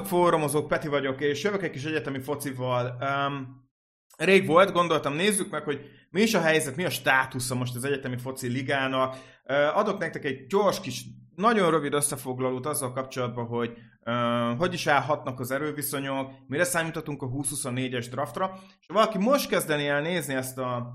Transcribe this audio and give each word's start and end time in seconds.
Sziasztok, 0.00 0.18
fórumozók, 0.18 0.68
Peti 0.68 0.88
vagyok, 0.88 1.20
és 1.20 1.42
jövök 1.42 1.62
egy 1.62 1.70
kis 1.70 1.84
egyetemi 1.84 2.20
focival. 2.20 2.96
Um, 3.00 3.68
rég 4.16 4.46
volt, 4.46 4.72
gondoltam, 4.72 5.14
nézzük 5.14 5.50
meg, 5.50 5.62
hogy 5.62 5.80
mi 6.10 6.20
is 6.20 6.34
a 6.34 6.40
helyzet, 6.40 6.76
mi 6.76 6.84
a 6.84 6.90
státusza 6.90 7.54
most 7.54 7.76
az 7.76 7.84
egyetemi 7.84 8.16
foci 8.16 8.48
ligának. 8.48 9.16
Uh, 9.44 9.76
adok 9.76 9.98
nektek 9.98 10.24
egy 10.24 10.46
gyors 10.46 10.80
kis, 10.80 11.04
nagyon 11.34 11.70
rövid 11.70 11.92
összefoglalót 11.92 12.66
azzal 12.66 12.92
kapcsolatban, 12.92 13.46
hogy 13.46 13.72
uh, 14.04 14.58
hogy 14.58 14.72
is 14.72 14.86
állhatnak 14.86 15.40
az 15.40 15.50
erőviszonyok, 15.50 16.30
mire 16.46 16.64
számíthatunk 16.64 17.22
a 17.22 17.28
2024-es 17.28 18.06
draftra, 18.10 18.58
és 18.80 18.86
ha 18.86 18.94
valaki 18.94 19.18
most 19.18 19.48
kezdeni 19.48 19.86
el 19.86 20.00
nézni 20.00 20.34
ezt 20.34 20.58
a, 20.58 20.92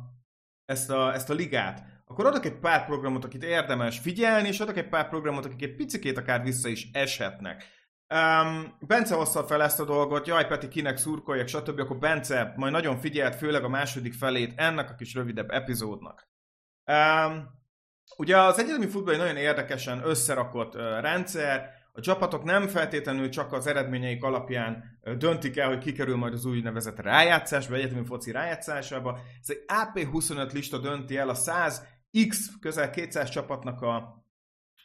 ezt 0.65 0.89
a, 0.89 1.13
ezt 1.13 1.29
a 1.29 1.33
ligát, 1.33 1.83
akkor 2.05 2.25
adok 2.25 2.45
egy 2.45 2.59
pár 2.59 2.85
programot, 2.85 3.23
akit 3.23 3.43
érdemes 3.43 3.99
figyelni, 3.99 4.47
és 4.47 4.59
adok 4.59 4.77
egy 4.77 4.89
pár 4.89 5.09
programot, 5.09 5.45
akik 5.45 5.63
egy 5.63 5.75
picikét 5.75 6.17
akár 6.17 6.43
vissza 6.43 6.69
is 6.69 6.89
eshetnek. 6.93 7.83
Um, 8.15 8.77
Bence 8.79 9.15
hozta 9.15 9.43
fel 9.43 9.63
ezt 9.63 9.79
a 9.79 9.85
dolgot, 9.85 10.27
jaj 10.27 10.47
Peti, 10.47 10.67
kinek 10.67 10.97
szurkoljak, 10.97 11.47
stb. 11.47 11.79
Akkor 11.79 11.97
Bence 11.97 12.53
majd 12.55 12.71
nagyon 12.71 12.97
figyelt, 12.97 13.35
főleg 13.35 13.63
a 13.63 13.69
második 13.69 14.13
felét 14.13 14.53
ennek 14.55 14.89
a 14.89 14.95
kis 14.95 15.13
rövidebb 15.13 15.49
epizódnak. 15.49 16.27
Um, 16.85 17.47
ugye 18.17 18.37
az 18.37 18.59
egyetemi 18.59 18.87
futball 18.87 19.13
egy 19.13 19.19
nagyon 19.19 19.37
érdekesen 19.37 20.01
összerakott 20.03 20.75
uh, 20.75 20.81
rendszer, 20.81 21.69
a 21.91 22.01
csapatok 22.01 22.43
nem 22.43 22.67
feltétlenül 22.67 23.29
csak 23.29 23.53
az 23.53 23.67
eredményeik 23.67 24.23
alapján 24.23 24.99
uh, 25.01 25.13
döntik 25.13 25.57
el, 25.57 25.67
hogy 25.67 25.79
kikerül 25.79 26.15
majd 26.15 26.33
az 26.33 26.45
úgynevezett 26.45 26.99
rájátszásba, 26.99 27.75
egyetemi 27.75 28.05
foci 28.05 28.31
rájátszásába. 28.31 29.19
Ez 29.41 29.49
egy 29.49 29.63
AP25 29.67 30.51
lista 30.51 30.77
dönti 30.77 31.17
el 31.17 31.29
a 31.29 31.33
100 31.33 31.87
X, 32.27 32.49
közel 32.59 32.89
200 32.89 33.29
csapatnak 33.29 33.81
a 33.81 34.24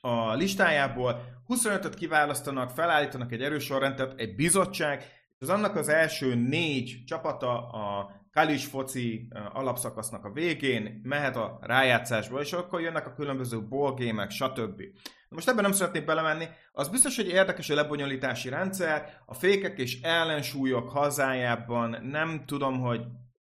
a 0.01 0.35
listájából, 0.35 1.21
25-öt 1.49 1.95
kiválasztanak, 1.95 2.71
felállítanak 2.71 3.33
egy 3.33 3.43
erősorrendet, 3.43 4.21
egy 4.21 4.35
bizottság, 4.35 4.99
és 5.29 5.41
az 5.41 5.49
annak 5.49 5.77
az 5.77 5.89
első 5.89 6.35
négy 6.35 7.03
csapata 7.07 7.69
a 7.69 8.19
Kalis 8.33 8.67
foci 8.67 9.29
alapszakasznak 9.53 10.25
a 10.25 10.33
végén 10.33 11.01
mehet 11.03 11.37
a 11.37 11.59
rájátszásba, 11.63 12.41
és 12.41 12.53
akkor 12.53 12.81
jönnek 12.81 13.07
a 13.07 13.13
különböző 13.13 13.67
ballgémek, 13.69 14.31
stb. 14.31 14.83
Most 15.29 15.49
ebben 15.49 15.63
nem 15.63 15.73
szeretnék 15.73 16.05
belemenni, 16.05 16.45
az 16.73 16.89
biztos, 16.89 17.17
hogy 17.17 17.29
érdekes 17.29 17.71
a 17.71 17.75
lebonyolítási 17.75 18.49
rendszer, 18.49 19.21
a 19.27 19.35
fékek 19.35 19.79
és 19.79 20.01
ellensúlyok 20.03 20.89
hazájában 20.89 21.97
nem 22.03 22.43
tudom, 22.47 22.81
hogy 22.81 23.01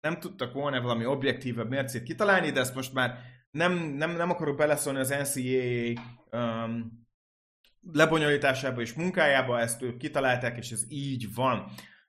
nem 0.01 0.19
tudtak 0.19 0.53
volna 0.53 0.81
valami 0.81 1.05
objektívebb 1.05 1.69
mércét 1.69 2.03
kitalálni, 2.03 2.51
de 2.51 2.59
ezt 2.59 2.75
most 2.75 2.93
már 2.93 3.19
nem, 3.51 3.73
nem, 3.73 4.11
nem 4.11 4.29
akarok 4.29 4.57
beleszólni 4.57 4.99
az 4.99 5.09
NCAA 5.09 6.01
um, 6.31 6.99
lebonyolításába 7.91 8.81
és 8.81 8.93
munkájába, 8.93 9.59
ezt 9.59 9.81
ők 9.81 9.97
kitalálták, 9.97 10.57
és 10.57 10.71
ez 10.71 10.83
így 10.89 11.33
van. 11.33 11.57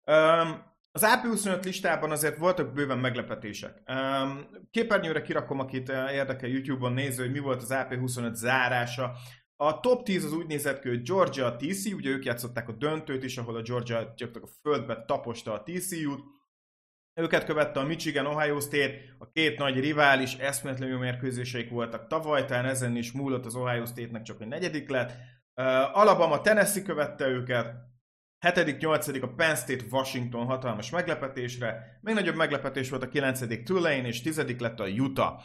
Um, 0.04 0.70
az 0.94 1.04
AP25 1.04 1.64
listában 1.64 2.10
azért 2.10 2.36
voltak 2.36 2.72
bőven 2.72 2.98
meglepetések. 2.98 3.82
Um, 3.86 4.46
képernyőre 4.70 5.22
kirakom, 5.22 5.58
akit 5.58 5.88
érdekel 5.88 6.48
YouTube-on 6.48 6.92
néző, 6.92 7.22
hogy 7.22 7.32
mi 7.32 7.38
volt 7.38 7.62
az 7.62 7.70
AP25 7.70 8.32
zárása. 8.32 9.12
A 9.56 9.80
top 9.80 10.04
10 10.04 10.24
az 10.24 10.32
úgy 10.32 10.46
nézett 10.46 10.80
ki, 10.80 10.88
hogy 10.88 11.02
Georgia 11.02 11.56
TC, 11.56 11.92
ugye 11.92 12.10
ők 12.10 12.24
játszották 12.24 12.68
a 12.68 12.72
döntőt 12.72 13.24
is, 13.24 13.38
ahol 13.38 13.56
a 13.56 13.62
Georgia 13.62 14.12
gyakorlatilag 14.16 14.48
a 14.48 14.60
földbe 14.62 15.04
taposta 15.04 15.52
a 15.52 15.62
TCU-t. 15.62 16.20
Őket 17.14 17.44
követte 17.44 17.80
a 17.80 17.84
Michigan, 17.84 18.26
Ohio 18.26 18.60
State, 18.60 18.94
a 19.18 19.30
két 19.30 19.58
nagy 19.58 19.80
rivális, 19.80 20.34
eszméletlenül 20.34 20.98
mérkőzéseik 20.98 21.70
voltak 21.70 22.06
tavaly, 22.06 22.44
talán 22.44 22.64
ezen 22.64 22.96
is 22.96 23.12
múlott 23.12 23.46
az 23.46 23.54
Ohio 23.54 23.86
State-nek 23.86 24.22
csak 24.22 24.40
egy 24.40 24.48
negyedik 24.48 24.88
lett. 24.88 25.10
Uh, 25.54 25.98
Alabama, 25.98 26.40
Tennessee 26.40 26.82
követte 26.82 27.26
őket, 27.26 27.74
hetedik, 28.38 28.78
nyolcadik 28.78 29.22
a 29.22 29.34
Penn 29.34 29.54
State, 29.54 29.84
Washington 29.90 30.46
hatalmas 30.46 30.90
meglepetésre, 30.90 31.98
még 32.00 32.14
nagyobb 32.14 32.36
meglepetés 32.36 32.90
volt 32.90 33.02
a 33.02 33.08
kilencedik 33.08 33.62
Tulane, 33.62 34.06
és 34.06 34.22
tizedik 34.22 34.60
lett 34.60 34.80
a 34.80 34.88
Utah. 34.88 35.40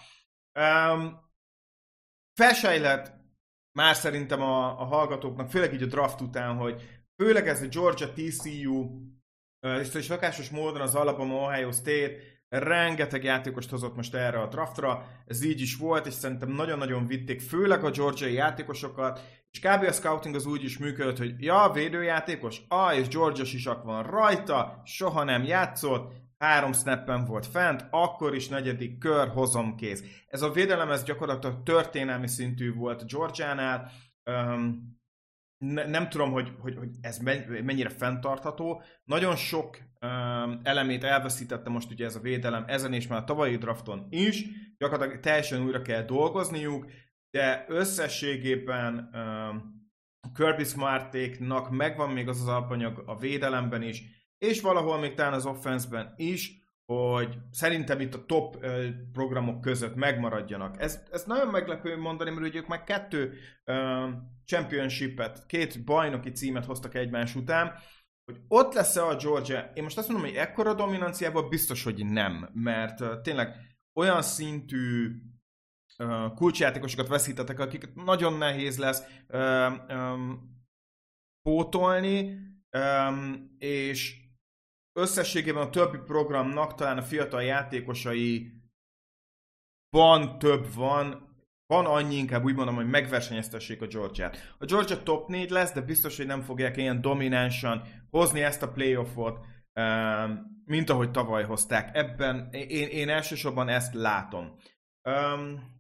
Um, 0.60 1.20
felsejlett 2.34 3.14
már 3.78 3.96
szerintem 3.96 4.42
a, 4.42 4.82
a 4.82 4.86
hallgatóknak, 4.86 5.50
főleg 5.50 5.74
így 5.74 5.84
a 5.84 5.86
draft 5.86 6.22
után, 6.22 6.56
hogy 6.56 7.02
főleg 7.24 7.48
ez 7.48 7.62
a 7.62 7.68
Georgia 7.68 8.14
TCU 8.14 8.90
és, 9.94 10.08
lakásos 10.08 10.50
módon 10.50 10.82
az 10.82 10.96
Alabama 10.96 11.36
Ohio 11.36 11.72
State 11.72 12.16
rengeteg 12.50 13.24
játékost 13.24 13.70
hozott 13.70 13.96
most 13.96 14.16
erre 14.16 14.40
a 14.40 14.48
draftra, 14.48 15.06
ez 15.26 15.44
így 15.44 15.62
is 15.62 15.76
volt, 15.76 16.06
és 16.06 16.14
szerintem 16.14 16.50
nagyon-nagyon 16.50 17.08
vitték, 17.08 17.42
főleg 17.42 17.84
a 17.84 17.92
georgiai 17.92 18.34
játékosokat, 18.34 19.22
és 19.52 19.60
kb. 19.60 19.84
a 19.84 19.92
scouting 19.92 20.36
az 20.36 20.46
úgy 20.46 20.64
is 20.64 20.78
működött, 20.78 21.18
hogy 21.18 21.34
ja, 21.38 21.72
védőjátékos, 21.74 22.62
ah, 22.68 22.98
és 22.98 23.08
Georgia 23.08 23.46
sisak 23.46 23.84
van 23.84 24.04
rajta, 24.04 24.82
soha 24.86 25.24
nem 25.24 25.44
játszott, 25.44 26.12
három 26.38 26.74
snappen 26.74 27.26
volt 27.26 27.46
fent, 27.46 27.86
akkor 27.90 28.36
is 28.36 28.48
negyedik 28.48 28.98
kör, 28.98 29.28
hozom 29.28 29.76
kéz. 29.76 30.04
Ez 30.28 30.42
a 30.42 30.52
védelem, 30.52 30.92
ez 30.92 31.04
gyakorlatilag 31.04 31.64
történelmi 31.64 32.28
szintű 32.28 32.74
volt 32.74 33.08
Georgiánál, 33.08 33.92
um, 34.26 34.97
ne, 35.58 35.86
nem 35.86 36.10
tudom, 36.10 36.32
hogy, 36.32 36.54
hogy, 36.60 36.76
hogy 36.78 36.90
ez 37.02 37.18
mennyire 37.64 37.90
fenntartható. 37.90 38.82
Nagyon 39.04 39.36
sok 39.36 39.78
um, 40.02 40.60
elemét 40.64 41.04
elveszítette 41.04 41.70
most 41.70 41.92
ugye 41.92 42.06
ez 42.06 42.16
a 42.16 42.20
védelem 42.20 42.64
ezen 42.68 42.94
és 42.94 43.08
már 43.08 43.20
a 43.20 43.24
tavalyi 43.24 43.58
drafton 43.58 44.08
is. 44.10 44.44
Gyakorlatilag 44.78 45.20
teljesen 45.20 45.62
újra 45.62 45.82
kell 45.82 46.04
dolgozniuk, 46.04 46.86
de 47.32 47.66
összességében 47.68 49.10
um, 49.14 49.76
Kirby 50.34 50.64
Smartéknak 50.64 51.70
megvan 51.70 52.10
még 52.10 52.28
az 52.28 52.42
az 52.42 52.48
alapanyag 52.48 53.04
a 53.06 53.18
védelemben 53.18 53.82
is, 53.82 54.04
és 54.38 54.62
valahol 54.62 55.00
még 55.00 55.14
talán 55.14 55.34
az 55.34 55.46
offenszben 55.46 56.14
is, 56.16 56.52
hogy 56.94 57.38
szerintem 57.52 58.00
itt 58.00 58.14
a 58.14 58.26
top 58.26 58.66
programok 59.12 59.62
között 59.62 59.96
megmaradjanak. 59.96 60.82
Ez, 60.82 61.04
ez 61.12 61.24
nagyon 61.24 61.48
meglepő 61.48 61.98
mondani, 61.98 62.30
mert 62.30 62.48
ugye 62.48 62.60
ők 62.60 62.68
meg 62.68 62.84
kettő 62.84 63.34
championship-et, 64.46 65.46
két 65.46 65.84
bajnoki 65.84 66.32
címet 66.32 66.66
hoztak 66.66 66.96
egymás 66.96 67.36
után, 67.36 67.74
hogy 68.26 68.42
ott 68.48 68.74
lesz-e 68.74 69.06
a 69.06 69.16
Georgia, 69.16 69.72
én 69.74 69.84
most 69.84 69.98
azt 69.98 70.10
mondom, 70.10 70.28
hogy 70.28 70.38
ekkora 70.38 70.74
dominanciában 70.74 71.50
biztos, 71.50 71.84
hogy 71.84 72.06
nem, 72.06 72.50
mert 72.54 73.22
tényleg 73.22 73.56
olyan 74.00 74.22
szintű 74.22 75.12
uh, 75.98 76.34
kulcsjátékosokat 76.34 77.08
veszítettek, 77.08 77.60
akiket 77.60 77.96
nagyon 77.96 78.38
nehéz 78.38 78.78
lesz 78.78 79.04
pótolni, 81.42 82.40
és 83.58 84.27
összességében 84.98 85.62
a 85.62 85.70
többi 85.70 85.98
programnak 85.98 86.76
talán 86.76 86.98
a 86.98 87.02
fiatal 87.02 87.44
játékosai 87.44 88.52
van 89.90 90.40
több 90.40 90.74
van, 90.74 91.36
van 91.66 91.86
annyi 91.86 92.16
inkább 92.16 92.44
úgy 92.44 92.56
mondom, 92.56 92.76
hogy 92.76 92.90
megversenyeztessék 92.90 93.82
a 93.82 93.88
Georgia-t. 93.88 94.56
A 94.60 94.66
Georgia 94.66 95.04
top 95.04 95.28
4 95.28 95.50
lesz, 95.50 95.72
de 95.72 95.82
biztos, 95.82 96.18
hogy 96.18 96.26
nem 96.26 96.42
fogják 96.42 96.78
ilyen 96.78 97.02
dominánsan 97.02 97.82
hozni 98.10 98.42
ezt 98.42 98.64
a 98.64 98.72
playoffot, 98.72 99.46
ehm, 99.74 100.32
mint 100.66 100.90
ahogy 100.90 101.12
tavaly 101.12 101.44
hozták. 101.44 101.96
Ebben 101.96 102.50
én, 102.52 102.88
én 102.88 103.10
elsősorban 103.10 103.70
ezt 103.70 103.94
látom. 103.94 104.56
Um, 105.10 105.76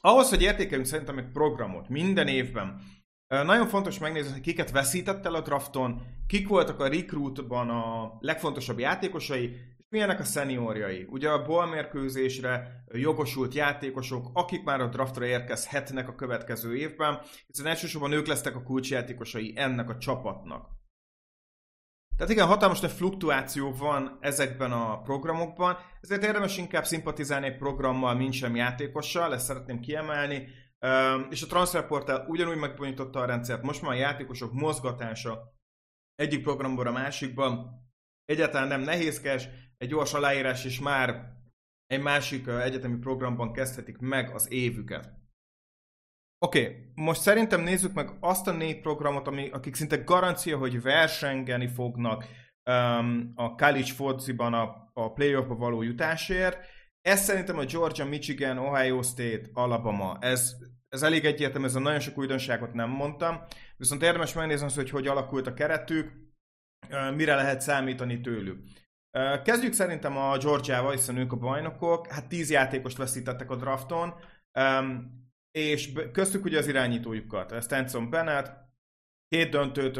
ahhoz, 0.00 0.28
hogy 0.28 0.42
értékeljünk 0.42 0.86
szerintem 0.86 1.18
egy 1.18 1.30
programot 1.32 1.88
minden 1.88 2.28
évben, 2.28 2.80
nagyon 3.28 3.66
fontos 3.66 3.98
megnézni, 3.98 4.32
hogy 4.32 4.40
kiket 4.40 4.70
veszített 4.70 5.26
el 5.26 5.34
a 5.34 5.40
drafton, 5.40 6.02
kik 6.26 6.48
voltak 6.48 6.80
a 6.80 6.88
recruitban 6.88 7.70
a 7.70 8.16
legfontosabb 8.20 8.78
játékosai, 8.78 9.44
és 9.78 9.86
milyenek 9.88 10.20
a 10.20 10.24
szeniorjai. 10.24 11.06
Ugye 11.10 11.30
a 11.30 11.44
bolmérkőzésre 11.44 12.84
jogosult 12.92 13.54
játékosok, 13.54 14.30
akik 14.32 14.64
már 14.64 14.80
a 14.80 14.88
draftra 14.88 15.24
érkezhetnek 15.24 16.08
a 16.08 16.14
következő 16.14 16.76
évben, 16.76 17.20
hiszen 17.46 17.66
elsősorban 17.66 18.12
ők 18.12 18.26
lesznek 18.26 18.56
a 18.56 18.62
kulcsjátékosai 18.62 19.52
ennek 19.56 19.90
a 19.90 19.98
csapatnak. 19.98 20.76
Tehát 22.16 22.32
igen, 22.32 22.46
hatalmas 22.46 22.80
nagy 22.80 22.90
fluktuáció 22.90 23.72
van 23.72 24.18
ezekben 24.20 24.72
a 24.72 25.00
programokban, 25.00 25.76
ezért 26.00 26.24
érdemes 26.24 26.58
inkább 26.58 26.84
szimpatizálni 26.84 27.46
egy 27.46 27.56
programmal, 27.56 28.14
mint 28.14 28.32
sem 28.32 28.56
játékossal, 28.56 29.34
ezt 29.34 29.46
szeretném 29.46 29.80
kiemelni, 29.80 30.48
és 31.30 31.42
a 31.42 31.46
transferportál 31.46 32.26
ugyanúgy 32.28 32.56
megbonyította 32.56 33.20
a 33.20 33.24
rendszert. 33.24 33.62
Most 33.62 33.82
már 33.82 33.90
a 33.90 33.94
játékosok 33.94 34.52
mozgatása 34.52 35.52
egyik 36.14 36.42
programból 36.42 36.86
a 36.86 36.92
másikba 36.92 37.70
egyáltalán 38.24 38.68
nem 38.68 38.80
nehézkes, 38.80 39.48
egy 39.76 39.88
gyors 39.88 40.14
aláírás 40.14 40.64
és 40.64 40.80
már 40.80 41.36
egy 41.86 42.02
másik 42.02 42.46
egyetemi 42.46 42.96
programban 42.96 43.52
kezdhetik 43.52 43.98
meg 43.98 44.34
az 44.34 44.50
évüket. 44.50 45.16
Oké, 46.44 46.60
okay, 46.60 46.92
most 46.94 47.20
szerintem 47.20 47.60
nézzük 47.60 47.92
meg 47.94 48.16
azt 48.20 48.46
a 48.46 48.52
négy 48.52 48.80
programot, 48.80 49.26
ami, 49.26 49.50
akik 49.50 49.74
szinte 49.74 49.96
garancia, 49.96 50.58
hogy 50.58 50.82
versengeni 50.82 51.68
fognak 51.68 52.24
um, 52.70 53.32
a 53.34 53.54
college 53.54 53.92
fociban 53.92 54.54
a, 54.54 54.90
a 54.92 55.12
playoffba 55.12 55.54
való 55.54 55.82
jutásért. 55.82 56.58
Ez 57.08 57.22
szerintem 57.22 57.58
a 57.58 57.64
Georgia, 57.64 58.04
Michigan, 58.04 58.58
Ohio 58.58 59.02
State, 59.02 59.50
Alabama. 59.52 60.16
Ez 60.20 60.56
ez 60.88 61.02
elég 61.02 61.24
egyértelmű, 61.24 61.66
ez 61.66 61.74
a 61.74 61.78
nagyon 61.78 62.00
sok 62.00 62.18
újdonságot 62.18 62.72
nem 62.72 62.90
mondtam, 62.90 63.40
viszont 63.76 64.02
érdemes 64.02 64.32
megnézni 64.32 64.72
hogy 64.74 64.90
hogy 64.90 65.06
alakult 65.06 65.46
a 65.46 65.54
keretük, 65.54 66.12
mire 67.14 67.34
lehet 67.34 67.60
számítani 67.60 68.20
tőlük. 68.20 68.62
Kezdjük 69.44 69.72
szerintem 69.72 70.16
a 70.16 70.38
Georgiával, 70.38 70.90
hiszen 70.90 71.16
ők 71.16 71.32
a 71.32 71.36
bajnokok. 71.36 72.06
Hát 72.06 72.28
10 72.28 72.50
játékost 72.50 72.96
veszítettek 72.96 73.50
a 73.50 73.56
drafton, 73.56 74.14
és 75.50 75.92
köztük 76.12 76.44
ugye 76.44 76.58
az 76.58 76.66
irányítójukat. 76.66 77.62
Stenson 77.62 78.10
Bennett, 78.10 78.52
két 79.28 79.50
döntőt 79.50 79.96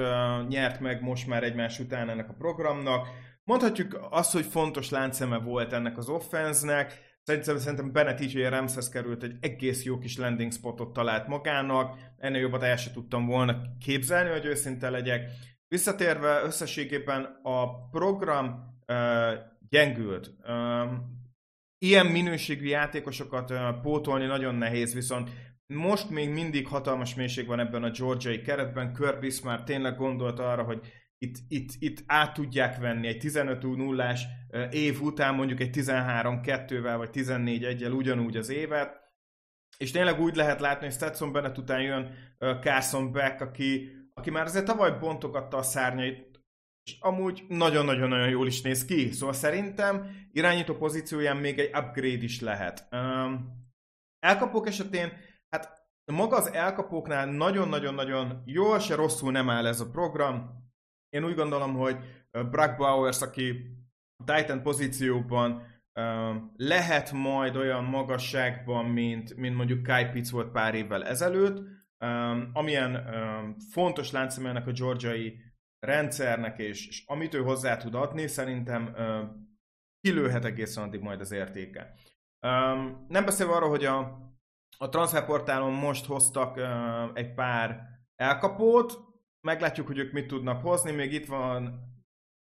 nyert 0.48 0.80
meg 0.80 1.02
most 1.02 1.26
már 1.26 1.42
egymás 1.42 1.78
után 1.78 2.10
ennek 2.10 2.28
a 2.28 2.34
programnak. 2.38 3.08
Mondhatjuk 3.48 3.98
azt, 4.10 4.32
hogy 4.32 4.44
fontos 4.44 4.90
láncszeme 4.90 5.38
volt 5.38 5.72
ennek 5.72 5.98
az 5.98 6.08
offenznek. 6.08 7.16
Szerintem, 7.22 7.58
szerintem 7.58 7.92
Bennett 7.92 8.20
így, 8.20 8.32
hogy 8.32 8.42
a 8.42 8.48
Ramshez 8.48 8.88
került, 8.88 9.22
egy 9.22 9.36
egész 9.40 9.84
jó 9.84 9.98
kis 9.98 10.16
landing 10.16 10.52
spotot 10.52 10.92
talált 10.92 11.26
magának. 11.26 11.98
Ennél 12.16 12.40
jobbat 12.40 12.62
el 12.62 12.76
sem 12.76 12.92
tudtam 12.92 13.26
volna 13.26 13.60
képzelni, 13.84 14.30
hogy 14.30 14.44
őszinte 14.44 14.90
legyek. 14.90 15.30
Visszatérve 15.68 16.42
összességében 16.42 17.40
a 17.42 17.88
program 17.88 18.44
uh, 18.86 18.96
gyengült. 19.68 20.30
Um, 20.48 21.16
ilyen 21.78 22.06
minőségű 22.06 22.66
játékosokat 22.66 23.50
uh, 23.50 23.80
pótolni 23.80 24.26
nagyon 24.26 24.54
nehéz, 24.54 24.94
viszont 24.94 25.30
most 25.66 26.10
még 26.10 26.30
mindig 26.30 26.66
hatalmas 26.66 27.14
mélység 27.14 27.46
van 27.46 27.60
ebben 27.60 27.82
a 27.82 27.90
georgiai 27.90 28.40
keretben. 28.40 28.94
Kirby 28.94 29.32
már 29.44 29.62
tényleg 29.62 29.96
gondolt 29.96 30.38
arra, 30.38 30.62
hogy 30.62 30.80
itt, 31.18 31.36
itt, 31.48 31.70
itt 31.78 32.02
át 32.06 32.34
tudják 32.34 32.78
venni 32.78 33.06
egy 33.06 33.18
15 33.18 33.62
0 33.62 34.14
év 34.70 35.00
után 35.02 35.34
mondjuk 35.34 35.60
egy 35.60 35.70
13-2-vel 35.72 36.94
vagy 36.96 37.10
14-1-el 37.12 37.96
ugyanúgy 37.96 38.36
az 38.36 38.48
évet, 38.48 39.06
és 39.76 39.90
tényleg 39.90 40.20
úgy 40.20 40.36
lehet 40.36 40.60
látni, 40.60 40.84
hogy 40.84 40.94
Stetson 40.94 41.32
Bennett 41.32 41.58
után 41.58 41.80
jön 41.80 42.14
Carson 42.60 43.12
Beck, 43.12 43.40
aki, 43.40 43.90
aki 44.14 44.30
már 44.30 44.44
azért 44.44 44.64
tavaly 44.64 44.98
bontogatta 44.98 45.56
a 45.56 45.62
szárnyait, 45.62 46.40
és 46.82 46.96
amúgy 47.00 47.44
nagyon-nagyon-nagyon 47.48 48.28
jól 48.28 48.46
is 48.46 48.62
néz 48.62 48.84
ki. 48.84 49.12
Szóval 49.12 49.34
szerintem 49.34 50.10
irányító 50.32 50.74
pozícióján 50.74 51.36
még 51.36 51.58
egy 51.58 51.76
upgrade 51.76 52.22
is 52.22 52.40
lehet. 52.40 52.88
Elkapók 54.18 54.66
esetén, 54.66 55.12
hát 55.48 55.86
maga 56.04 56.36
az 56.36 56.52
elkapóknál 56.52 57.26
nagyon-nagyon-nagyon 57.26 58.42
jól 58.46 58.78
se 58.78 58.94
rosszul 58.94 59.32
nem 59.32 59.50
áll 59.50 59.66
ez 59.66 59.80
a 59.80 59.90
program. 59.90 60.66
Én 61.08 61.24
úgy 61.24 61.34
gondolom, 61.34 61.74
hogy 61.74 61.96
Brock 62.30 62.76
Bowers, 62.76 63.22
aki 63.22 63.76
a 64.24 64.34
Titan 64.34 64.62
pozícióban 64.62 65.62
lehet 66.56 67.12
majd 67.12 67.56
olyan 67.56 67.84
magasságban, 67.84 68.84
mint, 68.84 69.36
mint 69.36 69.56
mondjuk 69.56 69.82
Kai 69.82 70.04
Pitts 70.04 70.30
volt 70.30 70.50
pár 70.50 70.74
évvel 70.74 71.04
ezelőtt, 71.04 71.66
amilyen 72.52 73.06
fontos 73.70 74.10
láncemelnek 74.10 74.66
a 74.66 74.72
georgiai 74.72 75.40
rendszernek, 75.86 76.58
és, 76.58 76.86
és 76.86 77.02
amit 77.06 77.34
ő 77.34 77.42
hozzá 77.42 77.76
tud 77.76 77.94
adni, 77.94 78.26
szerintem 78.26 78.94
kilőhet 80.00 80.44
egészen 80.44 80.84
addig 80.84 81.00
majd 81.00 81.20
az 81.20 81.30
értéke. 81.30 81.94
Nem 83.08 83.24
beszélve 83.24 83.52
arról, 83.52 83.68
hogy 83.68 83.84
a, 83.84 83.98
a 84.78 84.88
transferportálon 84.88 85.72
most 85.72 86.06
hoztak 86.06 86.60
egy 87.14 87.34
pár 87.34 87.82
elkapót, 88.16 89.07
meglátjuk, 89.40 89.86
hogy 89.86 89.98
ők 89.98 90.12
mit 90.12 90.26
tudnak 90.26 90.62
hozni, 90.62 90.90
még 90.90 91.12
itt 91.12 91.26
van 91.26 91.86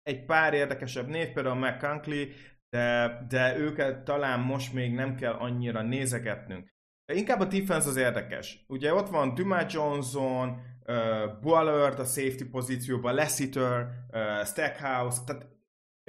egy 0.04 0.26
pár 0.26 0.54
érdekesebb 0.54 1.08
név, 1.08 1.28
például 1.28 1.56
McCunkley, 1.56 2.26
de, 2.70 3.18
de 3.30 3.58
őket 3.58 4.04
talán 4.04 4.40
most 4.40 4.74
még 4.74 4.94
nem 4.94 5.16
kell 5.16 5.34
annyira 5.34 5.82
nézegetnünk. 5.82 6.76
Inkább 7.14 7.40
a 7.40 7.46
defense 7.46 7.88
az 7.88 7.96
érdekes. 7.96 8.66
Ugye 8.68 8.94
ott 8.94 9.10
van 9.10 9.34
Dumas 9.34 9.74
Johnson, 9.74 10.50
uh, 10.86 11.40
Bullard 11.42 12.00
a 12.00 12.04
safety 12.04 12.44
pozícióban, 12.44 13.14
Lessiter, 13.14 13.88
uh, 14.12 14.46
Stackhouse, 14.46 15.22
tehát 15.26 15.48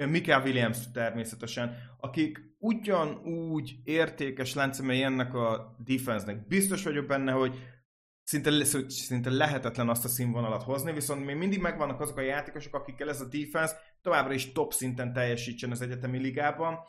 Mikael 0.07 0.41
Williams 0.41 0.91
természetesen, 0.91 1.77
akik 1.97 2.39
ugyanúgy 2.57 3.75
értékes 3.83 4.53
láncemei 4.53 5.01
ennek 5.03 5.33
a 5.33 5.75
defense-nek. 5.85 6.47
Biztos 6.47 6.83
vagyok 6.83 7.05
benne, 7.05 7.31
hogy 7.31 7.55
szinte, 8.29 8.65
szinte 8.87 9.29
lehetetlen 9.29 9.89
azt 9.89 10.05
a 10.05 10.07
színvonalat 10.07 10.63
hozni, 10.63 10.91
viszont 10.91 11.25
még 11.25 11.35
mindig 11.35 11.59
megvannak 11.59 11.99
azok 11.99 12.17
a 12.17 12.21
játékosok, 12.21 12.73
akikkel 12.73 13.09
ez 13.09 13.21
a 13.21 13.27
defense 13.27 13.75
továbbra 14.01 14.33
is 14.33 14.51
top 14.51 14.73
szinten 14.73 15.13
teljesítsen 15.13 15.71
az 15.71 15.81
egyetemi 15.81 16.17
ligában. 16.17 16.79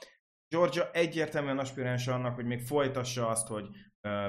Georgia 0.49 0.91
egyértelműen 0.93 1.59
aspiráns 1.59 2.07
annak, 2.07 2.35
hogy 2.35 2.45
még 2.45 2.61
folytassa 2.61 3.29
azt, 3.29 3.47
hogy 3.47 3.67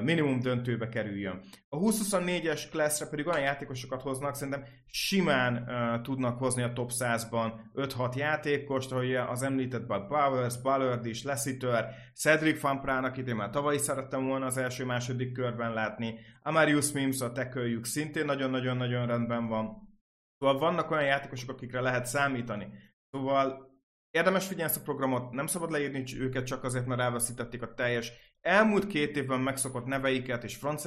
minimum 0.02 0.40
döntőbe 0.40 0.88
kerüljön. 0.88 1.42
A 1.68 1.76
20-24-es 1.78 2.62
classre 2.70 3.06
pedig 3.06 3.26
olyan 3.26 3.40
játékosokat 3.40 4.02
hoznak, 4.02 4.34
szerintem 4.34 4.64
simán 4.86 5.56
uh, 5.56 6.00
tudnak 6.00 6.38
hozni 6.38 6.62
a 6.62 6.72
top 6.72 6.90
100-ban 6.94 7.52
5-6 7.74 8.16
játékost, 8.16 8.92
ahogy 8.92 9.14
az 9.14 9.42
említett 9.42 9.86
Bud 9.86 10.06
Powers, 10.06 10.60
Ballard 10.60 11.06
is, 11.06 11.22
Lessiter, 11.22 11.94
Cedric 12.14 12.60
Van 12.60 12.80
Prán, 12.80 13.04
akit 13.04 13.28
én 13.28 13.34
már 13.34 13.50
tavaly 13.50 13.78
szerettem 13.78 14.26
volna 14.26 14.46
az 14.46 14.56
első-második 14.56 15.32
körben 15.32 15.72
látni, 15.72 16.18
Amarius 16.42 16.92
Mims, 16.92 17.20
a 17.20 17.32
teköljük 17.32 17.84
szintén 17.84 18.24
nagyon-nagyon-nagyon 18.24 19.06
rendben 19.06 19.48
van. 19.48 19.90
Szóval 20.38 20.58
vannak 20.58 20.90
olyan 20.90 21.04
játékosok, 21.04 21.50
akikre 21.50 21.80
lehet 21.80 22.06
számítani. 22.06 22.68
Szóval 23.10 23.70
Érdemes 24.12 24.46
figyelni 24.46 24.70
ezt 24.70 24.80
a 24.80 24.82
programot, 24.82 25.30
nem 25.30 25.46
szabad 25.46 25.70
leírni 25.70 26.04
őket 26.18 26.46
csak 26.46 26.64
azért, 26.64 26.86
mert 26.86 27.00
elveszítették 27.00 27.62
a 27.62 27.74
teljes 27.74 28.12
elmúlt 28.42 28.86
két 28.86 29.16
évben 29.16 29.40
megszokott 29.40 29.84
neveiket 29.84 30.44
és 30.44 30.56
front 30.56 30.80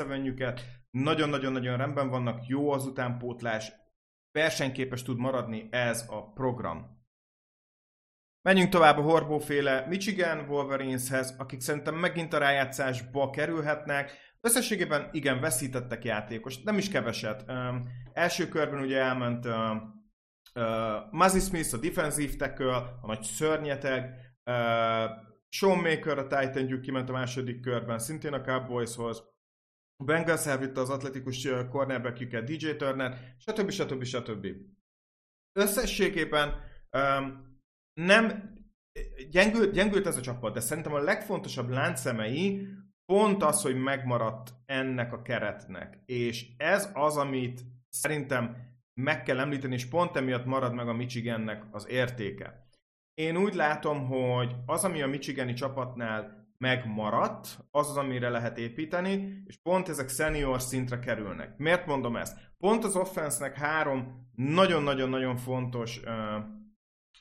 Nagyon-nagyon-nagyon 0.92 1.78
rendben 1.78 2.10
vannak, 2.10 2.48
jó 2.48 2.72
az 2.72 2.86
utánpótlás, 2.86 3.72
versenyképes 4.32 5.04
tud 5.04 5.18
maradni 5.18 5.68
ez 5.72 6.06
a 6.10 6.32
program. 6.32 7.04
Menjünk 8.42 8.70
tovább 8.70 8.98
a 8.98 9.02
Horbóféle 9.02 9.86
Michigan 9.88 10.50
Wolverineshez, 10.50 11.36
akik 11.38 11.60
szerintem 11.60 11.96
megint 11.96 12.34
a 12.34 12.38
rájátszásba 12.38 13.30
kerülhetnek. 13.30 14.12
Összességében 14.42 15.10
igen, 15.12 15.40
veszítettek 15.40 16.04
játékos, 16.04 16.62
nem 16.62 16.78
is 16.78 16.90
keveset. 16.90 17.46
Um, 17.48 17.88
első 18.14 18.48
körben 18.48 18.80
ugye 18.80 18.98
elment 18.98 19.46
um, 19.46 19.96
Uh, 20.60 21.12
Muzzy 21.12 21.40
Smith 21.40 21.74
a 21.74 21.78
defensív 21.78 22.36
tackle, 22.36 22.76
a 23.02 23.08
nagy 23.08 23.24
szörnyeteg, 23.24 24.04
uh, 24.46 25.10
Sean 25.50 25.78
Maker 25.78 26.18
a 26.18 26.28
Titan 26.28 26.82
kiment 26.82 27.10
a 27.10 27.12
második 27.12 27.60
körben, 27.60 28.00
szintén 28.00 28.34
a 28.34 28.42
Cowboyshoz, 28.42 29.24
a 29.98 30.04
Bengals 30.04 30.46
elvitte 30.46 30.80
az 30.80 30.90
atletikus 30.90 31.48
cornerbackjüket 31.70 32.44
DJ 32.44 32.76
Turner, 32.76 33.36
stb. 33.38 33.70
stb. 33.70 34.04
stb. 34.04 34.48
Összességében 35.60 36.62
um, 36.92 37.54
nem 37.94 38.54
gyengült, 39.30 39.74
gyengült 39.74 40.08
ez 40.08 40.18
a 40.18 40.22
csapat, 40.22 40.54
de 40.54 40.60
szerintem 40.60 40.94
a 40.94 41.00
legfontosabb 41.00 41.70
láncszemei 41.70 42.68
pont 43.06 43.44
az, 43.44 43.62
hogy 43.62 43.76
megmaradt 43.76 44.54
ennek 44.66 45.14
a 45.14 45.22
keretnek. 45.22 46.00
És 46.06 46.48
ez 46.58 46.90
az, 46.94 47.18
amit 47.18 47.62
szerintem 47.90 48.74
meg 49.02 49.24
kell 49.24 49.40
említeni, 49.40 49.74
és 49.74 49.86
pont 49.86 50.16
emiatt 50.16 50.46
marad 50.46 50.74
meg 50.74 50.88
a 50.88 50.94
Michigannek 50.94 51.64
az 51.72 51.88
értéke. 51.88 52.65
Én 53.16 53.38
úgy 53.38 53.54
látom, 53.54 54.08
hogy 54.08 54.56
az, 54.66 54.84
ami 54.84 55.02
a 55.02 55.08
Michigani 55.08 55.54
csapatnál 55.54 56.48
megmaradt, 56.58 57.48
az 57.72 57.90
az, 57.90 57.98
amire 57.98 58.30
lehet 58.30 58.58
építeni, 58.58 59.44
és 59.46 59.58
pont 59.64 59.90
ezek 59.90 60.10
senior 60.10 60.62
szintre 60.62 61.00
kerülnek. 61.00 61.58
Miért 61.58 61.86
mondom 61.86 62.16
ezt? 62.16 62.38
Pont 62.58 62.84
az 62.84 62.96
offense 62.96 63.52
három 63.56 64.30
nagyon-nagyon-nagyon 64.36 65.38
fontos 65.38 66.02
uh, 66.06 66.12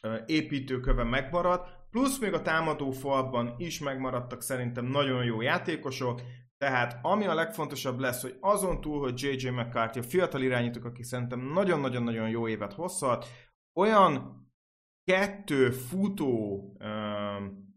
uh, 0.02 0.20
építőköve 0.26 1.04
megmaradt, 1.04 1.68
plusz 1.90 2.18
még 2.18 2.32
a 2.32 2.42
támadó 2.42 2.90
falban 2.90 3.54
is 3.58 3.80
megmaradtak 3.80 4.42
szerintem 4.42 4.84
nagyon 4.84 5.24
jó 5.24 5.40
játékosok, 5.40 6.20
tehát 6.58 6.98
ami 7.02 7.26
a 7.26 7.34
legfontosabb 7.34 7.98
lesz, 7.98 8.22
hogy 8.22 8.36
azon 8.40 8.80
túl, 8.80 9.00
hogy 9.00 9.22
JJ 9.22 9.48
McCarthy, 9.48 9.98
a 9.98 10.02
fiatal 10.02 10.42
irányítók, 10.42 10.84
aki 10.84 11.02
szerintem 11.02 11.40
nagyon-nagyon-nagyon 11.40 12.28
jó 12.28 12.48
évet 12.48 12.72
hozhat, 12.72 13.26
olyan 13.74 14.42
kettő 15.04 15.70
futó 15.70 16.58
um, 16.80 17.72